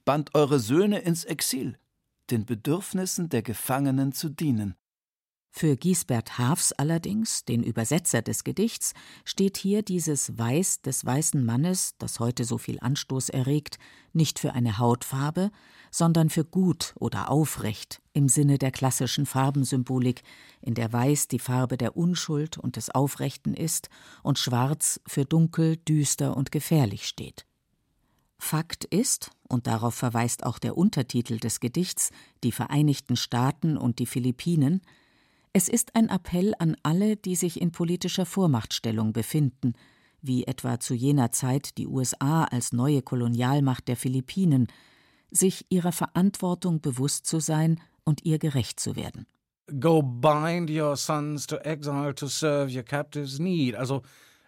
band 0.04 0.34
eure 0.34 0.58
Söhne 0.58 1.00
ins 1.00 1.24
Exil, 1.24 1.78
den 2.30 2.44
Bedürfnissen 2.46 3.28
der 3.28 3.42
Gefangenen 3.42 4.12
zu 4.12 4.28
dienen. 4.28 4.74
Für 5.54 5.76
Giesbert 5.76 6.38
Haafs 6.38 6.72
allerdings, 6.72 7.44
den 7.44 7.62
Übersetzer 7.62 8.22
des 8.22 8.42
Gedichts, 8.42 8.94
steht 9.22 9.58
hier 9.58 9.82
dieses 9.82 10.36
Weiß 10.38 10.80
des 10.80 11.04
weißen 11.04 11.44
Mannes, 11.44 11.94
das 11.98 12.20
heute 12.20 12.44
so 12.44 12.56
viel 12.56 12.80
Anstoß 12.80 13.28
erregt, 13.28 13.78
nicht 14.14 14.38
für 14.38 14.54
eine 14.54 14.78
Hautfarbe, 14.78 15.50
sondern 15.90 16.30
für 16.30 16.46
gut 16.46 16.94
oder 16.98 17.30
aufrecht 17.30 18.00
im 18.14 18.30
Sinne 18.30 18.56
der 18.56 18.70
klassischen 18.70 19.26
Farbensymbolik, 19.26 20.22
in 20.62 20.72
der 20.72 20.90
Weiß 20.90 21.28
die 21.28 21.38
Farbe 21.38 21.76
der 21.76 21.98
Unschuld 21.98 22.56
und 22.56 22.76
des 22.76 22.88
Aufrechten 22.88 23.52
ist 23.52 23.90
und 24.22 24.38
Schwarz 24.38 25.00
für 25.06 25.26
dunkel, 25.26 25.76
düster 25.76 26.34
und 26.34 26.50
gefährlich 26.50 27.06
steht. 27.06 27.44
Fakt 28.38 28.86
ist, 28.86 29.30
und 29.48 29.66
darauf 29.66 29.94
verweist 29.94 30.46
auch 30.46 30.58
der 30.58 30.78
Untertitel 30.78 31.38
des 31.38 31.60
Gedichts, 31.60 32.10
die 32.42 32.52
Vereinigten 32.52 33.16
Staaten 33.16 33.76
und 33.76 33.98
die 33.98 34.06
Philippinen, 34.06 34.80
es 35.52 35.68
ist 35.68 35.94
ein 35.94 36.08
Appell 36.08 36.54
an 36.58 36.76
alle, 36.82 37.16
die 37.16 37.36
sich 37.36 37.60
in 37.60 37.72
politischer 37.72 38.24
Vormachtstellung 38.24 39.12
befinden, 39.12 39.74
wie 40.22 40.44
etwa 40.44 40.80
zu 40.80 40.94
jener 40.94 41.32
Zeit 41.32 41.76
die 41.78 41.86
USA 41.86 42.44
als 42.44 42.72
neue 42.72 43.02
Kolonialmacht 43.02 43.88
der 43.88 43.96
Philippinen, 43.96 44.68
sich 45.30 45.66
ihrer 45.68 45.92
Verantwortung 45.92 46.80
bewusst 46.80 47.26
zu 47.26 47.40
sein 47.40 47.80
und 48.04 48.24
ihr 48.24 48.38
gerecht 48.38 48.80
zu 48.80 48.96
werden. 48.96 49.26
Go 49.78 50.02
bind 50.02 50.70
your 50.70 50.96
sons 50.96 51.46
to 51.46 51.56
exile 51.58 52.14
to 52.14 52.26
serve 52.26 52.74
your 52.74 52.82
captives' 52.82 53.38
need. 53.38 53.74
Also 53.74 54.02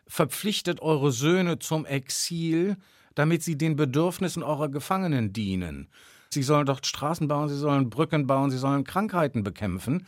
verpflichtet 0.07 0.81
eure 0.81 1.13
Söhne 1.13 1.59
zum 1.59 1.87
Exil, 1.87 2.77
damit 3.15 3.43
sie 3.43 3.57
den 3.57 3.77
Bedürfnissen 3.77 4.43
eurer 4.43 4.69
Gefangenen 4.69 5.33
dienen. 5.33 5.89
Sie 6.31 6.43
sollen 6.43 6.67
dort 6.67 6.87
Straßen 6.87 7.29
bauen, 7.29 7.49
sie 7.49 7.57
sollen 7.57 7.91
Brücken 7.91 8.27
bauen, 8.27 8.51
sie 8.51 8.59
sollen 8.59 8.85
Krankheiten 8.85 9.45
bekämpfen. 9.45 10.07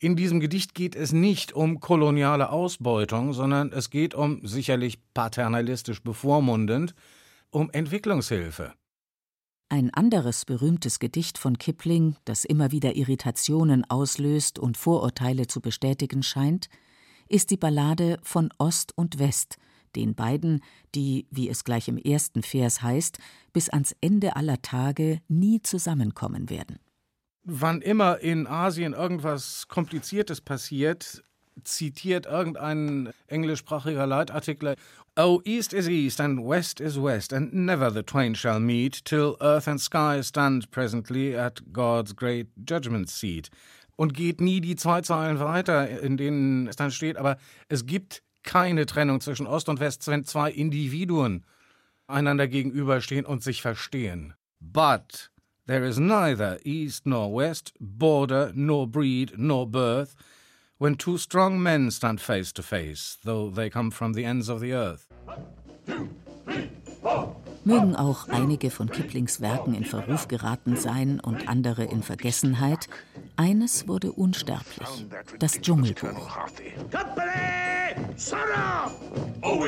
In 0.00 0.14
diesem 0.14 0.38
Gedicht 0.38 0.76
geht 0.76 0.94
es 0.94 1.12
nicht 1.12 1.52
um 1.52 1.80
koloniale 1.80 2.50
Ausbeutung, 2.50 3.32
sondern 3.32 3.72
es 3.72 3.90
geht 3.90 4.14
um, 4.14 4.46
sicherlich 4.46 5.00
paternalistisch 5.12 6.02
bevormundend, 6.02 6.94
um 7.50 7.68
Entwicklungshilfe. 7.70 8.74
Ein 9.70 9.92
anderes 9.92 10.44
berühmtes 10.44 11.00
Gedicht 11.00 11.36
von 11.36 11.58
Kipling, 11.58 12.14
das 12.24 12.44
immer 12.44 12.70
wieder 12.70 12.94
Irritationen 12.94 13.84
auslöst 13.90 14.60
und 14.60 14.76
Vorurteile 14.76 15.48
zu 15.48 15.60
bestätigen 15.60 16.22
scheint, 16.22 16.68
ist 17.28 17.50
die 17.50 17.56
Ballade 17.56 18.18
von 18.22 18.50
Ost 18.56 18.96
und 18.96 19.18
West, 19.18 19.56
den 19.96 20.14
beiden, 20.14 20.62
die, 20.94 21.26
wie 21.30 21.48
es 21.48 21.64
gleich 21.64 21.88
im 21.88 21.98
ersten 21.98 22.42
Vers 22.42 22.82
heißt, 22.82 23.18
bis 23.52 23.68
ans 23.68 23.96
Ende 24.00 24.36
aller 24.36 24.62
Tage 24.62 25.20
nie 25.26 25.60
zusammenkommen 25.60 26.50
werden. 26.50 26.78
Wann 27.50 27.80
immer 27.80 28.18
in 28.18 28.46
Asien 28.46 28.92
irgendwas 28.92 29.68
Kompliziertes 29.68 30.42
passiert, 30.42 31.24
zitiert 31.64 32.26
irgendein 32.26 33.08
englischsprachiger 33.26 34.06
Leitartikler 34.06 34.74
Oh, 35.16 35.40
east 35.46 35.72
is 35.72 35.88
east 35.88 36.20
and 36.20 36.46
west 36.46 36.78
is 36.78 37.00
west, 37.00 37.32
and 37.32 37.54
never 37.54 37.90
the 37.90 38.02
twain 38.02 38.34
shall 38.34 38.60
meet, 38.60 39.02
till 39.06 39.38
earth 39.40 39.66
and 39.66 39.80
sky 39.80 40.22
stand 40.22 40.70
presently 40.70 41.34
at 41.34 41.62
God's 41.72 42.14
great 42.14 42.48
judgment 42.68 43.08
seat. 43.08 43.48
Und 43.96 44.12
geht 44.12 44.42
nie 44.42 44.60
die 44.60 44.76
zwei 44.76 45.00
Zeilen 45.00 45.40
weiter, 45.40 45.88
in 45.88 46.18
denen 46.18 46.68
es 46.68 46.76
dann 46.76 46.90
steht, 46.90 47.16
aber 47.16 47.38
es 47.70 47.86
gibt 47.86 48.22
keine 48.42 48.84
Trennung 48.84 49.22
zwischen 49.22 49.46
Ost 49.46 49.70
und 49.70 49.80
West, 49.80 50.06
wenn 50.06 50.26
zwei 50.26 50.50
Individuen 50.50 51.46
einander 52.08 52.46
gegenüberstehen 52.46 53.24
und 53.24 53.42
sich 53.42 53.62
verstehen. 53.62 54.34
But 54.60 55.30
there 55.68 55.84
is 55.84 56.00
neither 56.00 56.58
east 56.64 57.04
nor 57.04 57.30
west, 57.30 57.74
border 57.78 58.50
nor 58.54 58.86
breed 58.86 59.34
nor 59.36 59.66
birth, 59.66 60.16
when 60.78 60.94
two 60.94 61.18
strong 61.18 61.62
men 61.62 61.90
stand 61.90 62.22
face 62.22 62.50
to 62.52 62.62
face, 62.62 63.18
though 63.22 63.50
they 63.50 63.68
come 63.68 63.90
from 63.90 64.14
the 64.14 64.24
ends 64.24 64.48
of 64.48 64.60
the 64.60 64.72
earth. 64.72 65.06
Mögen 67.68 67.96
auch 67.96 68.28
einige 68.28 68.70
von 68.70 68.88
Kiplings 68.88 69.42
Werken 69.42 69.74
in 69.74 69.84
Verruf 69.84 70.26
geraten 70.26 70.76
sein 70.76 71.20
und 71.20 71.48
andere 71.48 71.84
in 71.84 72.02
Vergessenheit, 72.02 72.88
eines 73.36 73.86
wurde 73.86 74.10
unsterblich, 74.12 75.06
das 75.38 75.60
Dschungelbuch. 75.60 76.38
Oh, 79.42 79.66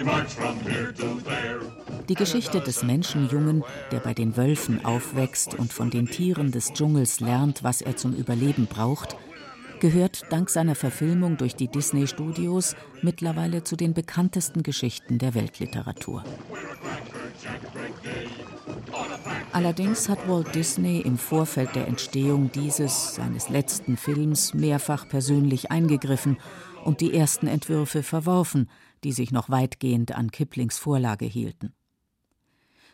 Die 2.09 2.14
Geschichte 2.14 2.61
des 2.61 2.83
Menschenjungen, 2.83 3.64
der 3.92 4.00
bei 4.00 4.14
den 4.14 4.35
Wölfen 4.35 4.83
aufwächst 4.83 5.54
und 5.54 5.71
von 5.71 5.90
den 5.90 6.07
Tieren 6.07 6.52
des 6.52 6.73
Dschungels 6.73 7.21
lernt, 7.21 7.62
was 7.62 7.83
er 7.83 7.99
zum 7.99 8.14
Überleben 8.14 8.66
braucht, 8.66 9.14
gehört 9.80 10.25
dank 10.30 10.49
seiner 10.49 10.75
Verfilmung 10.75 11.37
durch 11.37 11.54
die 11.54 11.69
Disney 11.69 12.07
Studios 12.07 12.76
mittlerweile 13.02 13.62
zu 13.62 13.76
den 13.76 13.92
bekanntesten 13.92 14.62
Geschichten 14.62 15.19
der 15.19 15.35
Weltliteratur. 15.35 16.25
Allerdings 19.61 20.09
hat 20.09 20.26
Walt 20.26 20.55
Disney 20.55 21.02
im 21.02 21.19
Vorfeld 21.19 21.75
der 21.75 21.87
Entstehung 21.87 22.50
dieses, 22.50 23.17
seines 23.17 23.50
letzten 23.50 23.99
Films, 23.99 24.55
mehrfach 24.55 25.07
persönlich 25.07 25.71
eingegriffen 25.71 26.38
und 26.83 27.02
die 27.02 27.12
ersten 27.12 27.47
Entwürfe 27.47 28.02
verworfen, 28.02 28.71
die 29.05 29.12
sich 29.12 29.33
noch 29.33 29.50
weitgehend 29.50 30.12
an 30.12 30.31
Kiplings 30.31 30.79
Vorlage 30.79 31.26
hielten. 31.26 31.75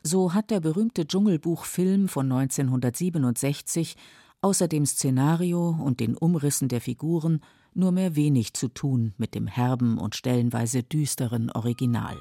So 0.02 0.35
hat 0.35 0.50
der 0.50 0.58
berühmte 0.58 1.06
Dschungelbuchfilm 1.06 2.08
von 2.08 2.32
1967 2.32 3.94
außer 4.40 4.66
dem 4.66 4.87
Szenario 4.87 5.68
und 5.68 6.00
den 6.00 6.16
Umrissen 6.16 6.66
der 6.66 6.80
Figuren 6.80 7.42
nur 7.75 7.92
mehr 7.92 8.16
wenig 8.16 8.54
zu 8.54 8.66
tun 8.66 9.14
mit 9.18 9.37
dem 9.37 9.46
herben 9.46 9.99
und 9.99 10.16
stellenweise 10.16 10.82
düsteren 10.82 11.49
Original. 11.52 12.16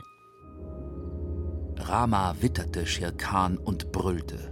Rama 1.78 2.36
witterte 2.42 2.86
Shere 2.86 3.14
Khan 3.14 3.58
und 3.58 3.92
brüllte. 3.92 4.52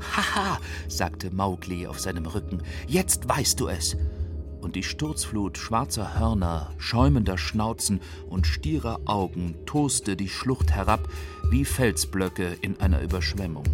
Haha, 0.00 0.58
sagte 0.88 1.30
Mowgli 1.30 1.86
auf 1.86 2.00
seinem 2.00 2.26
Rücken, 2.26 2.62
jetzt 2.86 3.28
weißt 3.28 3.58
du 3.60 3.68
es. 3.68 3.96
Und 4.60 4.76
die 4.76 4.82
Sturzflut 4.82 5.56
schwarzer 5.56 6.18
Hörner, 6.18 6.74
schäumender 6.78 7.38
Schnauzen 7.38 8.00
und 8.28 8.46
stierer 8.46 9.00
Augen 9.06 9.56
toste 9.64 10.16
die 10.16 10.28
Schlucht 10.28 10.70
herab 10.70 11.08
wie 11.50 11.64
Felsblöcke 11.64 12.58
in 12.60 12.78
einer 12.80 13.00
Überschwemmung. 13.00 13.64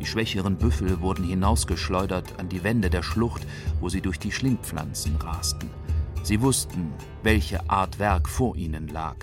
Die 0.00 0.06
schwächeren 0.06 0.56
Büffel 0.56 1.00
wurden 1.00 1.24
hinausgeschleudert 1.24 2.38
an 2.38 2.48
die 2.48 2.64
Wände 2.64 2.90
der 2.90 3.02
Schlucht, 3.02 3.46
wo 3.80 3.88
sie 3.88 4.00
durch 4.00 4.18
die 4.18 4.32
Schlingpflanzen 4.32 5.16
rasten. 5.16 5.70
Sie 6.22 6.40
wussten, 6.40 6.92
welche 7.22 7.68
Art 7.68 7.98
Werk 7.98 8.28
vor 8.28 8.56
ihnen 8.56 8.88
lag 8.88 9.16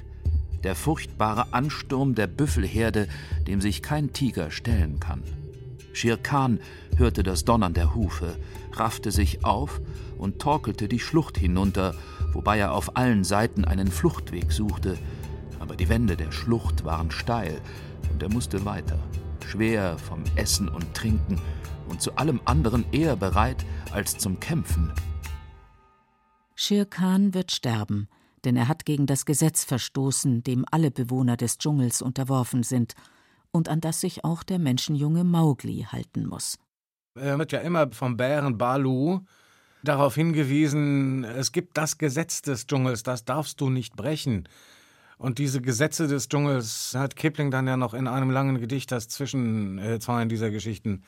der 0.64 0.76
furchtbare 0.76 1.48
Ansturm 1.52 2.16
der 2.16 2.28
Büffelherde, 2.28 3.08
dem 3.48 3.62
sich 3.62 3.82
kein 3.82 4.14
Tiger 4.14 4.52
stellen 4.52 5.00
kann. 5.00 5.24
Shere 5.94 6.18
Khan 6.18 6.60
hörte 6.98 7.24
das 7.24 7.46
Donnern 7.46 7.74
der 7.74 7.94
Hufe, 7.94 8.36
raffte 8.74 9.12
sich 9.12 9.46
auf 9.46 9.80
und 10.18 10.40
torkelte 10.40 10.88
die 10.88 11.00
Schlucht 11.00 11.38
hinunter, 11.38 11.94
wobei 12.34 12.58
er 12.58 12.74
auf 12.74 12.98
allen 12.98 13.24
Seiten 13.24 13.64
einen 13.66 13.88
Fluchtweg 13.88 14.52
suchte. 14.52 14.98
Aber 15.60 15.76
die 15.76 15.90
Wände 15.90 16.18
der 16.18 16.32
Schlucht 16.32 16.84
waren 16.84 17.12
steil 17.12 17.62
und 18.12 18.24
er 18.24 18.30
musste 18.30 18.66
weiter, 18.66 18.98
schwer 19.46 19.98
vom 19.98 20.24
Essen 20.36 20.68
und 20.68 20.94
Trinken 20.94 21.40
und 21.88 22.02
zu 22.02 22.16
allem 22.16 22.42
anderen 22.46 22.86
eher 22.92 23.16
bereit 23.16 23.64
als 23.92 24.18
zum 24.18 24.40
Kämpfen. 24.40 24.92
Shere 26.56 26.86
Khan 26.86 27.34
wird 27.34 27.52
sterben, 27.52 28.08
denn 28.46 28.56
er 28.56 28.68
hat 28.68 28.86
gegen 28.86 29.06
das 29.06 29.26
Gesetz 29.26 29.64
verstoßen, 29.64 30.44
dem 30.44 30.66
alle 30.72 30.92
Bewohner 30.92 31.38
des 31.38 31.58
Dschungels 31.58 32.02
unterworfen 32.02 32.64
sind 32.64 32.94
und 33.52 33.70
an 33.70 33.82
das 33.82 34.02
sich 34.02 34.24
auch 34.24 34.44
der 34.44 34.60
Menschenjunge 34.60 35.24
Mowgli 35.24 35.88
halten 35.90 36.26
muss. 36.26 36.58
Er 37.16 37.38
wird 37.38 37.52
ja 37.52 37.60
immer 37.60 37.92
vom 37.92 38.18
Bären 38.18 38.58
Balu 38.58 39.22
darauf 39.84 40.16
hingewiesen, 40.16 41.24
es 41.24 41.52
gibt 41.52 41.78
das 41.78 41.98
Gesetz 41.98 42.42
des 42.42 42.66
Dschungels, 42.68 43.04
das 43.04 43.26
darfst 43.26 43.62
du 43.62 43.70
nicht 43.70 43.96
brechen. 43.96 44.48
Und 45.18 45.38
diese 45.38 45.62
Gesetze 45.62 46.08
des 46.08 46.28
Dschungels 46.28 46.96
hat 46.98 47.16
Kipling 47.16 47.52
dann 47.52 47.68
ja 47.68 47.78
noch 47.78 47.94
in 47.94 48.08
einem 48.08 48.32
langen 48.32 48.60
Gedicht, 48.60 48.92
das 48.92 49.08
zwischen 49.08 49.78
äh, 49.78 50.00
zwei 50.00 50.26
dieser 50.26 50.50
Geschichten 50.50 51.04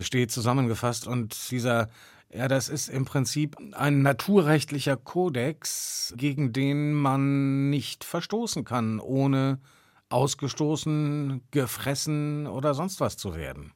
steht, 0.00 0.32
zusammengefasst. 0.32 1.06
Und 1.06 1.50
dieser 1.50 1.88
ja, 2.34 2.48
das 2.48 2.68
ist 2.68 2.88
im 2.88 3.04
Prinzip 3.04 3.56
ein 3.72 4.02
naturrechtlicher 4.02 4.96
Kodex, 4.96 6.12
gegen 6.16 6.52
den 6.52 6.92
man 6.92 7.70
nicht 7.70 8.02
verstoßen 8.02 8.64
kann, 8.64 8.98
ohne 8.98 9.60
ausgestoßen, 10.08 11.42
gefressen 11.52 12.46
oder 12.46 12.74
sonst 12.74 13.00
was 13.00 13.16
zu 13.16 13.36
werden. 13.36 13.72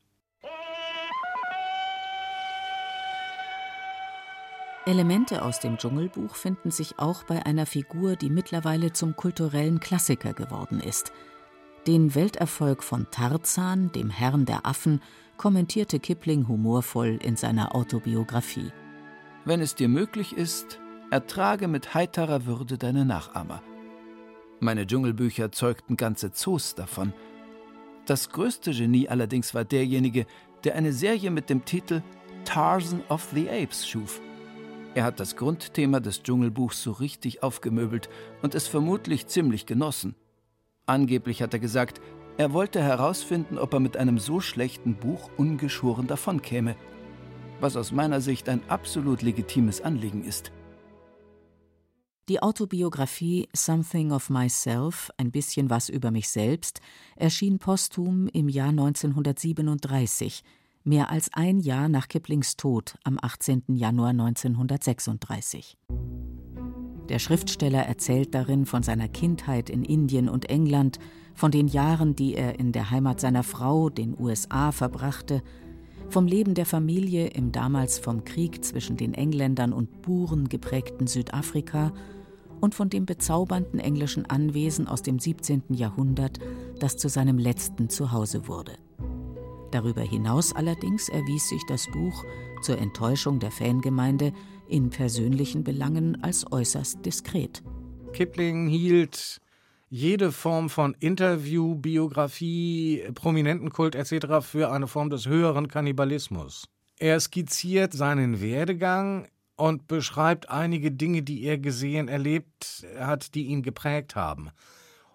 Elemente 4.87 5.43
aus 5.43 5.61
dem 5.61 5.77
Dschungelbuch 5.77 6.35
finden 6.35 6.71
sich 6.71 6.99
auch 6.99 7.23
bei 7.25 7.45
einer 7.45 7.67
Figur, 7.67 8.17
die 8.17 8.31
mittlerweile 8.31 8.93
zum 8.93 9.15
kulturellen 9.15 9.81
Klassiker 9.81 10.33
geworden 10.33 10.81
ist. 10.81 11.13
Den 11.89 12.15
Welterfolg 12.15 12.83
von 12.83 13.07
Tarzan, 13.11 13.91
dem 13.93 14.11
Herrn 14.11 14.45
der 14.45 14.67
Affen, 14.67 15.01
kommentierte 15.39 15.99
Kipling 15.99 16.47
humorvoll 16.47 17.19
in 17.23 17.35
seiner 17.35 17.75
Autobiografie. 17.75 18.71
Wenn 19.47 19.63
es 19.63 19.75
dir 19.75 19.89
möglich 19.89 20.37
ist, 20.37 20.81
ertrage 21.11 21.67
mit 21.67 21.95
heiterer 21.95 22.45
Würde 22.45 22.77
deine 22.77 23.07
Nachahmer. 23.07 23.63
Meine 24.61 24.87
Dschungelbücher 24.87 25.51
zeugten 25.51 25.97
ganze 25.97 26.31
Zoos 26.31 26.75
davon. 26.75 27.15
Das 28.05 28.29
größte 28.29 28.73
Genie 28.73 29.09
allerdings 29.09 29.55
war 29.55 29.65
derjenige, 29.65 30.27
der 30.65 30.75
eine 30.75 30.93
Serie 30.93 31.31
mit 31.31 31.49
dem 31.49 31.65
Titel 31.65 32.03
Tarzan 32.45 33.01
of 33.09 33.31
the 33.33 33.49
Apes 33.49 33.89
schuf. 33.89 34.21
Er 34.95 35.05
hat 35.05 35.21
das 35.21 35.37
Grundthema 35.37 36.01
des 36.01 36.23
Dschungelbuchs 36.23 36.83
so 36.83 36.93
richtig 36.93 37.43
aufgemöbelt 37.43 38.11
und 38.43 38.55
es 38.55 38.69
vermutlich 38.69 39.27
ziemlich 39.29 39.65
genossen. 39.65 40.17
Angeblich 40.89 41.43
hat 41.43 41.53
er 41.53 41.61
gesagt, 41.61 42.01
er 42.39 42.55
wollte 42.55 42.83
herausfinden, 42.83 43.59
ob 43.59 43.75
er 43.75 43.81
mit 43.81 43.99
einem 43.99 44.19
so 44.19 44.41
schlechten 44.41 44.95
Buch 44.95 45.29
ungeschoren 45.37 46.07
davonkäme, 46.07 46.77
was 47.61 47.77
aus 47.77 47.93
meiner 47.93 48.23
Sicht 48.23 48.49
ein 48.49 48.63
absolut 48.69 49.21
legitimes 49.21 49.83
Anliegen 49.83 50.25
ist. 50.25 50.51
Die 52.31 52.43
Autobiografie 52.43 53.49
Something 53.55 54.13
of 54.13 54.31
Myself, 54.31 55.11
ein 55.19 55.31
bisschen 55.31 55.69
was 55.69 55.91
über 55.91 56.11
mich 56.11 56.31
selbst, 56.31 56.81
erschien 57.17 57.59
posthum 57.59 58.27
im 58.29 58.49
Jahr 58.49 58.71
1937, 58.71 60.43
mehr 60.85 61.11
als 61.11 61.31
ein 61.35 61.61
Jahr 61.61 61.91
nach 61.91 62.09
Kiplings 62.09 62.57
Tod 62.57 62.97
am 63.05 63.19
18. 63.21 63.65
Januar 63.69 64.11
1936. 64.11 65.77
Der 67.09 67.19
Schriftsteller 67.19 67.81
erzählt 67.81 68.35
darin 68.35 68.67
von 68.67 68.83
seiner 68.83 69.09
Kindheit 69.09 69.71
in 69.71 69.85
Indien 69.85 70.29
und 70.29 70.51
England, 70.51 70.99
von 71.35 71.51
den 71.51 71.69
Jahren, 71.69 72.17
die 72.17 72.35
er 72.35 72.59
in 72.59 72.73
der 72.73 72.91
Heimat 72.91 73.21
seiner 73.21 73.45
Frau, 73.45 73.91
den 73.91 74.17
USA, 74.19 74.73
verbrachte, 74.73 75.43
vom 76.11 76.27
Leben 76.27 76.55
der 76.55 76.67
Familie 76.67 77.29
im 77.29 77.53
damals 77.53 77.99
vom 77.99 78.25
Krieg 78.25 78.65
zwischen 78.65 78.97
den 78.97 79.15
Engländern 79.15 79.73
und 79.73 80.03
Buren 80.03 80.49
geprägten 80.49 81.07
Südafrika 81.07 81.93
und 82.61 82.75
von 82.75 82.91
dem 82.91 83.07
bezaubernden 83.07 83.79
englischen 83.79 84.27
Anwesen 84.27 84.89
aus 84.89 85.03
dem 85.03 85.19
17. 85.19 85.63
Jahrhundert, 85.71 86.39
das 86.81 86.97
zu 86.97 87.09
seinem 87.09 87.39
letzten 87.39 87.89
Zuhause 87.89 88.49
wurde. 88.49 88.73
Darüber 89.71 90.03
hinaus 90.03 90.55
allerdings 90.55 91.09
erwies 91.09 91.49
sich 91.49 91.63
das 91.69 91.87
Buch 91.93 92.25
zur 92.63 92.79
Enttäuschung 92.79 93.39
der 93.39 93.51
Fangemeinde 93.51 94.33
in 94.69 94.91
persönlichen 94.91 95.65
Belangen 95.65 96.23
als 96.23 96.51
äußerst 96.51 97.05
diskret. 97.05 97.63
Kipling 98.13 98.69
hielt 98.69 99.41
jede 99.91 100.33
Form 100.33 100.69
von 100.69 100.95
Interview, 101.01 101.75
Biografie, 101.75 103.05
Prominentenkult 103.15 103.95
etc. 103.95 104.47
für 104.47 104.71
eine 104.71 104.87
Form 104.87 105.11
des 105.11 105.27
höheren 105.27 105.69
Kannibalismus. 105.69 106.69
Er 106.99 107.19
skizziert 107.21 107.93
seinen 107.93 108.41
Werdegang 108.41 109.29
und 109.57 109.89
beschreibt 109.89 110.51
einige 110.51 110.93
Dinge, 110.93 111.23
die 111.23 111.43
er 111.45 111.59
gesehen, 111.59 112.09
erlebt 112.09 112.87
hat, 112.99 113.35
die 113.35 113.47
ihn 113.47 113.63
geprägt 113.63 114.15
haben. 114.15 114.51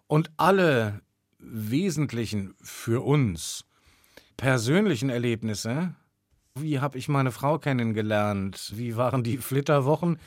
Und 0.08 0.32
alle 0.38 1.02
wesentlichen 1.38 2.56
für 2.62 3.04
uns 3.06 3.66
persönlichen 4.38 5.10
Erlebnisse, 5.10 5.96
wie 6.63 6.80
habe 6.80 6.98
ich 6.98 7.10
meine 7.10 7.32
Frau 7.32 7.60
kennengelernt, 7.60 8.72
wie 8.76 8.96
waren 8.96 9.24
die 9.24 9.38
Flitterwochen, 9.38 10.18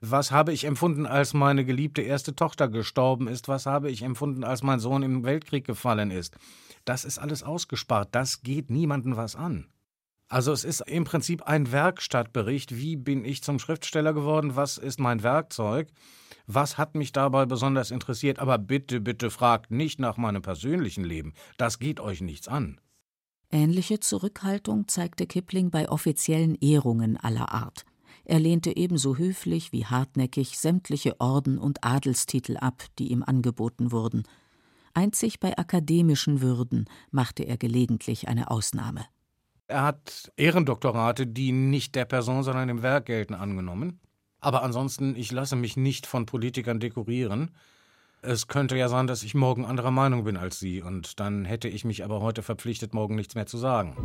was 0.00 0.32
habe 0.32 0.52
ich 0.52 0.64
empfunden, 0.64 1.06
als 1.06 1.32
meine 1.32 1.64
geliebte 1.64 2.02
erste 2.02 2.34
Tochter 2.34 2.68
gestorben 2.68 3.28
ist? 3.28 3.46
Was 3.46 3.66
habe 3.66 3.88
ich 3.88 4.02
empfunden, 4.02 4.42
als 4.42 4.64
mein 4.64 4.80
Sohn 4.80 5.04
im 5.04 5.22
Weltkrieg 5.22 5.64
gefallen 5.64 6.10
ist? 6.10 6.36
Das 6.84 7.04
ist 7.04 7.20
alles 7.20 7.44
ausgespart. 7.44 8.08
Das 8.10 8.42
geht 8.42 8.68
niemandem 8.68 9.16
was 9.16 9.36
an. 9.36 9.68
Also 10.28 10.50
es 10.50 10.64
ist 10.64 10.80
im 10.88 11.04
Prinzip 11.04 11.42
ein 11.42 11.70
Werkstattbericht. 11.70 12.74
Wie 12.74 12.96
bin 12.96 13.24
ich 13.24 13.44
zum 13.44 13.60
Schriftsteller 13.60 14.12
geworden? 14.12 14.56
Was 14.56 14.76
ist 14.76 14.98
mein 14.98 15.22
Werkzeug? 15.22 15.86
Was 16.48 16.78
hat 16.78 16.96
mich 16.96 17.12
dabei 17.12 17.46
besonders 17.46 17.92
interessiert? 17.92 18.40
Aber 18.40 18.58
bitte, 18.58 19.00
bitte 19.00 19.30
fragt 19.30 19.70
nicht 19.70 20.00
nach 20.00 20.16
meinem 20.16 20.42
persönlichen 20.42 21.04
Leben. 21.04 21.32
Das 21.58 21.78
geht 21.78 22.00
euch 22.00 22.22
nichts 22.22 22.48
an. 22.48 22.80
Ähnliche 23.54 24.00
Zurückhaltung 24.00 24.88
zeigte 24.88 25.26
Kipling 25.26 25.70
bei 25.70 25.88
offiziellen 25.90 26.54
Ehrungen 26.54 27.18
aller 27.18 27.52
Art. 27.52 27.84
Er 28.24 28.40
lehnte 28.40 28.74
ebenso 28.74 29.18
höflich 29.18 29.72
wie 29.72 29.84
hartnäckig 29.84 30.58
sämtliche 30.58 31.20
Orden 31.20 31.58
und 31.58 31.84
Adelstitel 31.84 32.56
ab, 32.56 32.84
die 32.98 33.12
ihm 33.12 33.22
angeboten 33.22 33.92
wurden. 33.92 34.22
Einzig 34.94 35.38
bei 35.38 35.58
akademischen 35.58 36.40
Würden 36.40 36.86
machte 37.10 37.42
er 37.42 37.58
gelegentlich 37.58 38.26
eine 38.26 38.50
Ausnahme. 38.50 39.04
Er 39.66 39.82
hat 39.82 40.32
Ehrendoktorate, 40.36 41.26
die 41.26 41.52
nicht 41.52 41.94
der 41.94 42.06
Person, 42.06 42.44
sondern 42.44 42.68
dem 42.68 42.82
Werk 42.82 43.06
gelten, 43.06 43.34
angenommen. 43.34 44.00
Aber 44.40 44.62
ansonsten, 44.62 45.14
ich 45.14 45.30
lasse 45.30 45.56
mich 45.56 45.76
nicht 45.76 46.06
von 46.06 46.24
Politikern 46.24 46.80
dekorieren. 46.80 47.50
Es 48.24 48.46
könnte 48.46 48.76
ja 48.76 48.88
sein, 48.88 49.08
dass 49.08 49.24
ich 49.24 49.34
morgen 49.34 49.64
anderer 49.64 49.90
Meinung 49.90 50.22
bin 50.22 50.36
als 50.36 50.60
Sie, 50.60 50.80
und 50.80 51.18
dann 51.18 51.44
hätte 51.44 51.66
ich 51.66 51.84
mich 51.84 52.04
aber 52.04 52.20
heute 52.20 52.42
verpflichtet, 52.42 52.94
morgen 52.94 53.16
nichts 53.16 53.34
mehr 53.34 53.46
zu 53.46 53.58
sagen. 53.58 53.96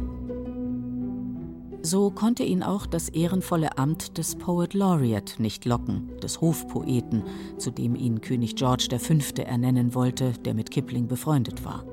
So 1.84 2.10
konnte 2.10 2.42
ihn 2.42 2.64
auch 2.64 2.88
das 2.88 3.10
ehrenvolle 3.10 3.78
Amt 3.78 4.18
des 4.18 4.36
Poet 4.36 4.74
Laureate 4.74 5.40
nicht 5.40 5.66
locken, 5.66 6.18
des 6.18 6.42
Hofpoeten, 6.42 7.26
zu 7.60 7.70
dem 7.70 7.96
ihn 7.96 8.20
König 8.20 8.56
George 8.56 8.88
V. 8.98 9.40
ernennen 9.40 9.94
wollte, 9.94 10.32
der 10.32 10.56
mit 10.56 10.72
Kipling 10.72 11.08
befreundet 11.08 11.64
war. 11.64 11.86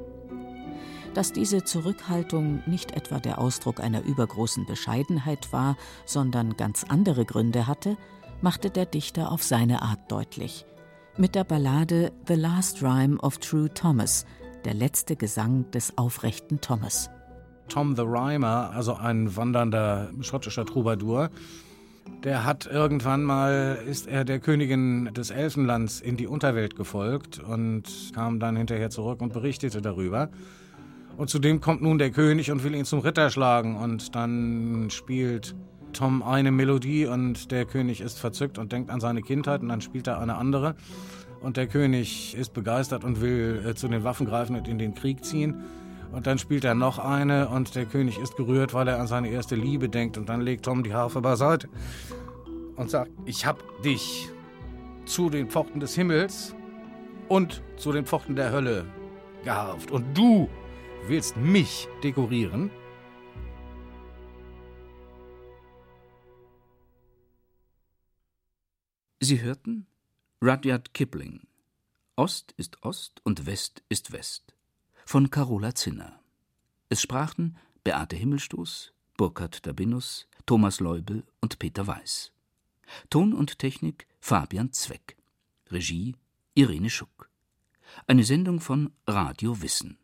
Dass 1.13 1.31
diese 1.31 1.63
Zurückhaltung 1.63 2.63
nicht 2.67 2.93
etwa 2.93 3.21
der 3.21 3.39
Ausdruck 3.39 3.81
einer 3.81 4.03
übergroßen 4.03 4.65
Bescheidenheit 4.65 5.53
war, 5.53 5.77
sondern 6.07 6.57
ganz 6.57 6.85
andere 6.89 7.27
Gründe 7.27 7.67
hatte, 7.67 7.99
machte 8.41 8.71
der 8.71 8.87
Dichter 8.87 9.31
auf 9.31 9.43
seine 9.43 9.83
Art 9.83 10.11
deutlich. 10.11 10.65
Mit 11.17 11.37
der 11.37 11.45
Ballade 11.45 12.11
The 12.27 12.35
Last 12.35 12.83
Rhyme 12.83 13.21
of 13.21 13.39
True 13.39 13.73
Thomas, 13.73 14.27
der 14.65 14.75
letzte 14.75 15.15
Gesang 15.15 15.71
des 15.71 15.97
aufrechten 15.97 16.61
Thomas. 16.61 17.09
Tom 17.69 17.95
the 17.95 18.03
Rhymer, 18.03 18.73
also 18.75 18.95
ein 18.95 19.37
wandernder 19.37 20.11
schottischer 20.23 20.67
Troubadour, 20.67 21.31
der 22.25 22.45
hat 22.45 22.67
irgendwann 22.67 23.23
mal, 23.23 23.79
ist 23.87 24.09
er 24.09 24.25
der 24.25 24.41
Königin 24.41 25.15
des 25.15 25.31
Elfenlands 25.31 26.01
in 26.01 26.17
die 26.17 26.27
Unterwelt 26.27 26.75
gefolgt 26.75 27.39
und 27.39 27.85
kam 28.13 28.41
dann 28.41 28.57
hinterher 28.57 28.91
zurück 28.91 29.21
und 29.21 29.33
berichtete 29.33 29.81
darüber. 29.81 30.31
Und 31.17 31.31
zudem 31.31 31.61
kommt 31.61 31.81
nun 31.81 31.99
der 31.99 32.11
König 32.11 32.51
und 32.51 32.65
will 32.65 32.75
ihn 32.75 32.85
zum 32.85 32.99
Ritter 32.99 33.31
schlagen 33.31 33.77
und 33.77 34.17
dann 34.17 34.89
spielt 34.91 35.55
Tom 35.95 36.23
eine 36.23 36.51
Melodie 36.51 37.07
und 37.07 37.51
der 37.51 37.65
König 37.65 38.01
ist 38.01 38.19
verzückt 38.19 38.59
und 38.59 38.73
denkt 38.73 38.91
an 38.91 39.01
seine 39.01 39.23
Kindheit 39.23 39.63
und 39.63 39.69
dann 39.69 39.81
spielt 39.81 40.07
er 40.07 40.21
eine 40.21 40.35
andere. 40.35 40.75
Und 41.41 41.57
der 41.57 41.67
König 41.67 42.35
ist 42.35 42.55
begeistert 42.55 43.05
und 43.05 43.21
will 43.21 43.65
äh, 43.67 43.75
zu 43.75 43.89
den 43.89 44.05
Waffen 44.05 44.27
greifen 44.27 44.57
und 44.57 44.69
in 44.69 44.79
den 44.79 44.95
Krieg 44.95 45.25
ziehen. 45.25 45.63
Und 46.13 46.27
dann 46.27 46.39
spielt 46.39 46.65
er 46.65 46.75
noch 46.75 46.99
eine 46.99 47.49
und 47.49 47.75
der 47.75 47.87
König 47.87 48.19
ist 48.19 48.37
gerührt, 48.37 48.73
weil 48.73 48.89
er 48.89 49.01
an 49.01 49.07
seine 49.07 49.29
erste 49.29 49.57
Liebe 49.57 49.89
denkt. 49.89 50.17
Und 50.17 50.29
dann 50.29 50.41
legt 50.41 50.65
Tom 50.65 50.83
die 50.83 50.95
Harfe 50.95 51.21
beiseite 51.21 51.69
und 52.77 52.91
sagt, 52.91 53.11
ich 53.25 53.47
hab 53.47 53.59
dich 53.83 54.31
zu 55.07 55.29
den 55.29 55.51
Pforten 55.51 55.81
des 55.81 55.95
Himmels 55.95 56.55
und 57.29 57.63
zu 57.77 57.93
den 57.93 58.05
Pforten 58.05 58.37
der 58.37 58.53
Hölle 58.53 58.87
geharft. 59.45 59.91
Und 59.91 60.17
du 60.17 60.49
willst 61.09 61.37
mich 61.37 61.89
dekorieren? 62.03 62.71
Sie 69.25 69.41
hörten 69.41 69.87
Rudyard 70.43 70.93
Kipling 70.93 71.47
Ost 72.15 72.53
ist 72.59 72.83
Ost 72.83 73.23
und 73.25 73.47
West 73.47 73.83
ist 73.89 74.13
West 74.13 74.55
von 75.07 75.31
Carola 75.31 75.75
Zinner. 75.75 76.21
Es 76.91 77.01
sprachen 77.01 77.57
Beate 77.85 78.17
Himmelstoß, 78.17 78.93
Burkhard 79.17 79.67
Dabinus, 79.67 80.29
Thomas 80.45 80.79
Leubel 80.79 81.25
und 81.41 81.59
Peter 81.59 81.87
Weiß. 81.87 82.33
Ton 83.09 83.33
und 83.33 83.59
Technik 83.59 84.07
Fabian 84.21 84.75
Zweck. 84.75 85.17
Regie 85.71 86.17
Irene 86.53 86.91
Schuck. 86.91 87.31
Eine 88.07 88.25
Sendung 88.25 88.61
von 88.61 88.93
Radio 89.07 89.63
Wissen. 89.63 89.97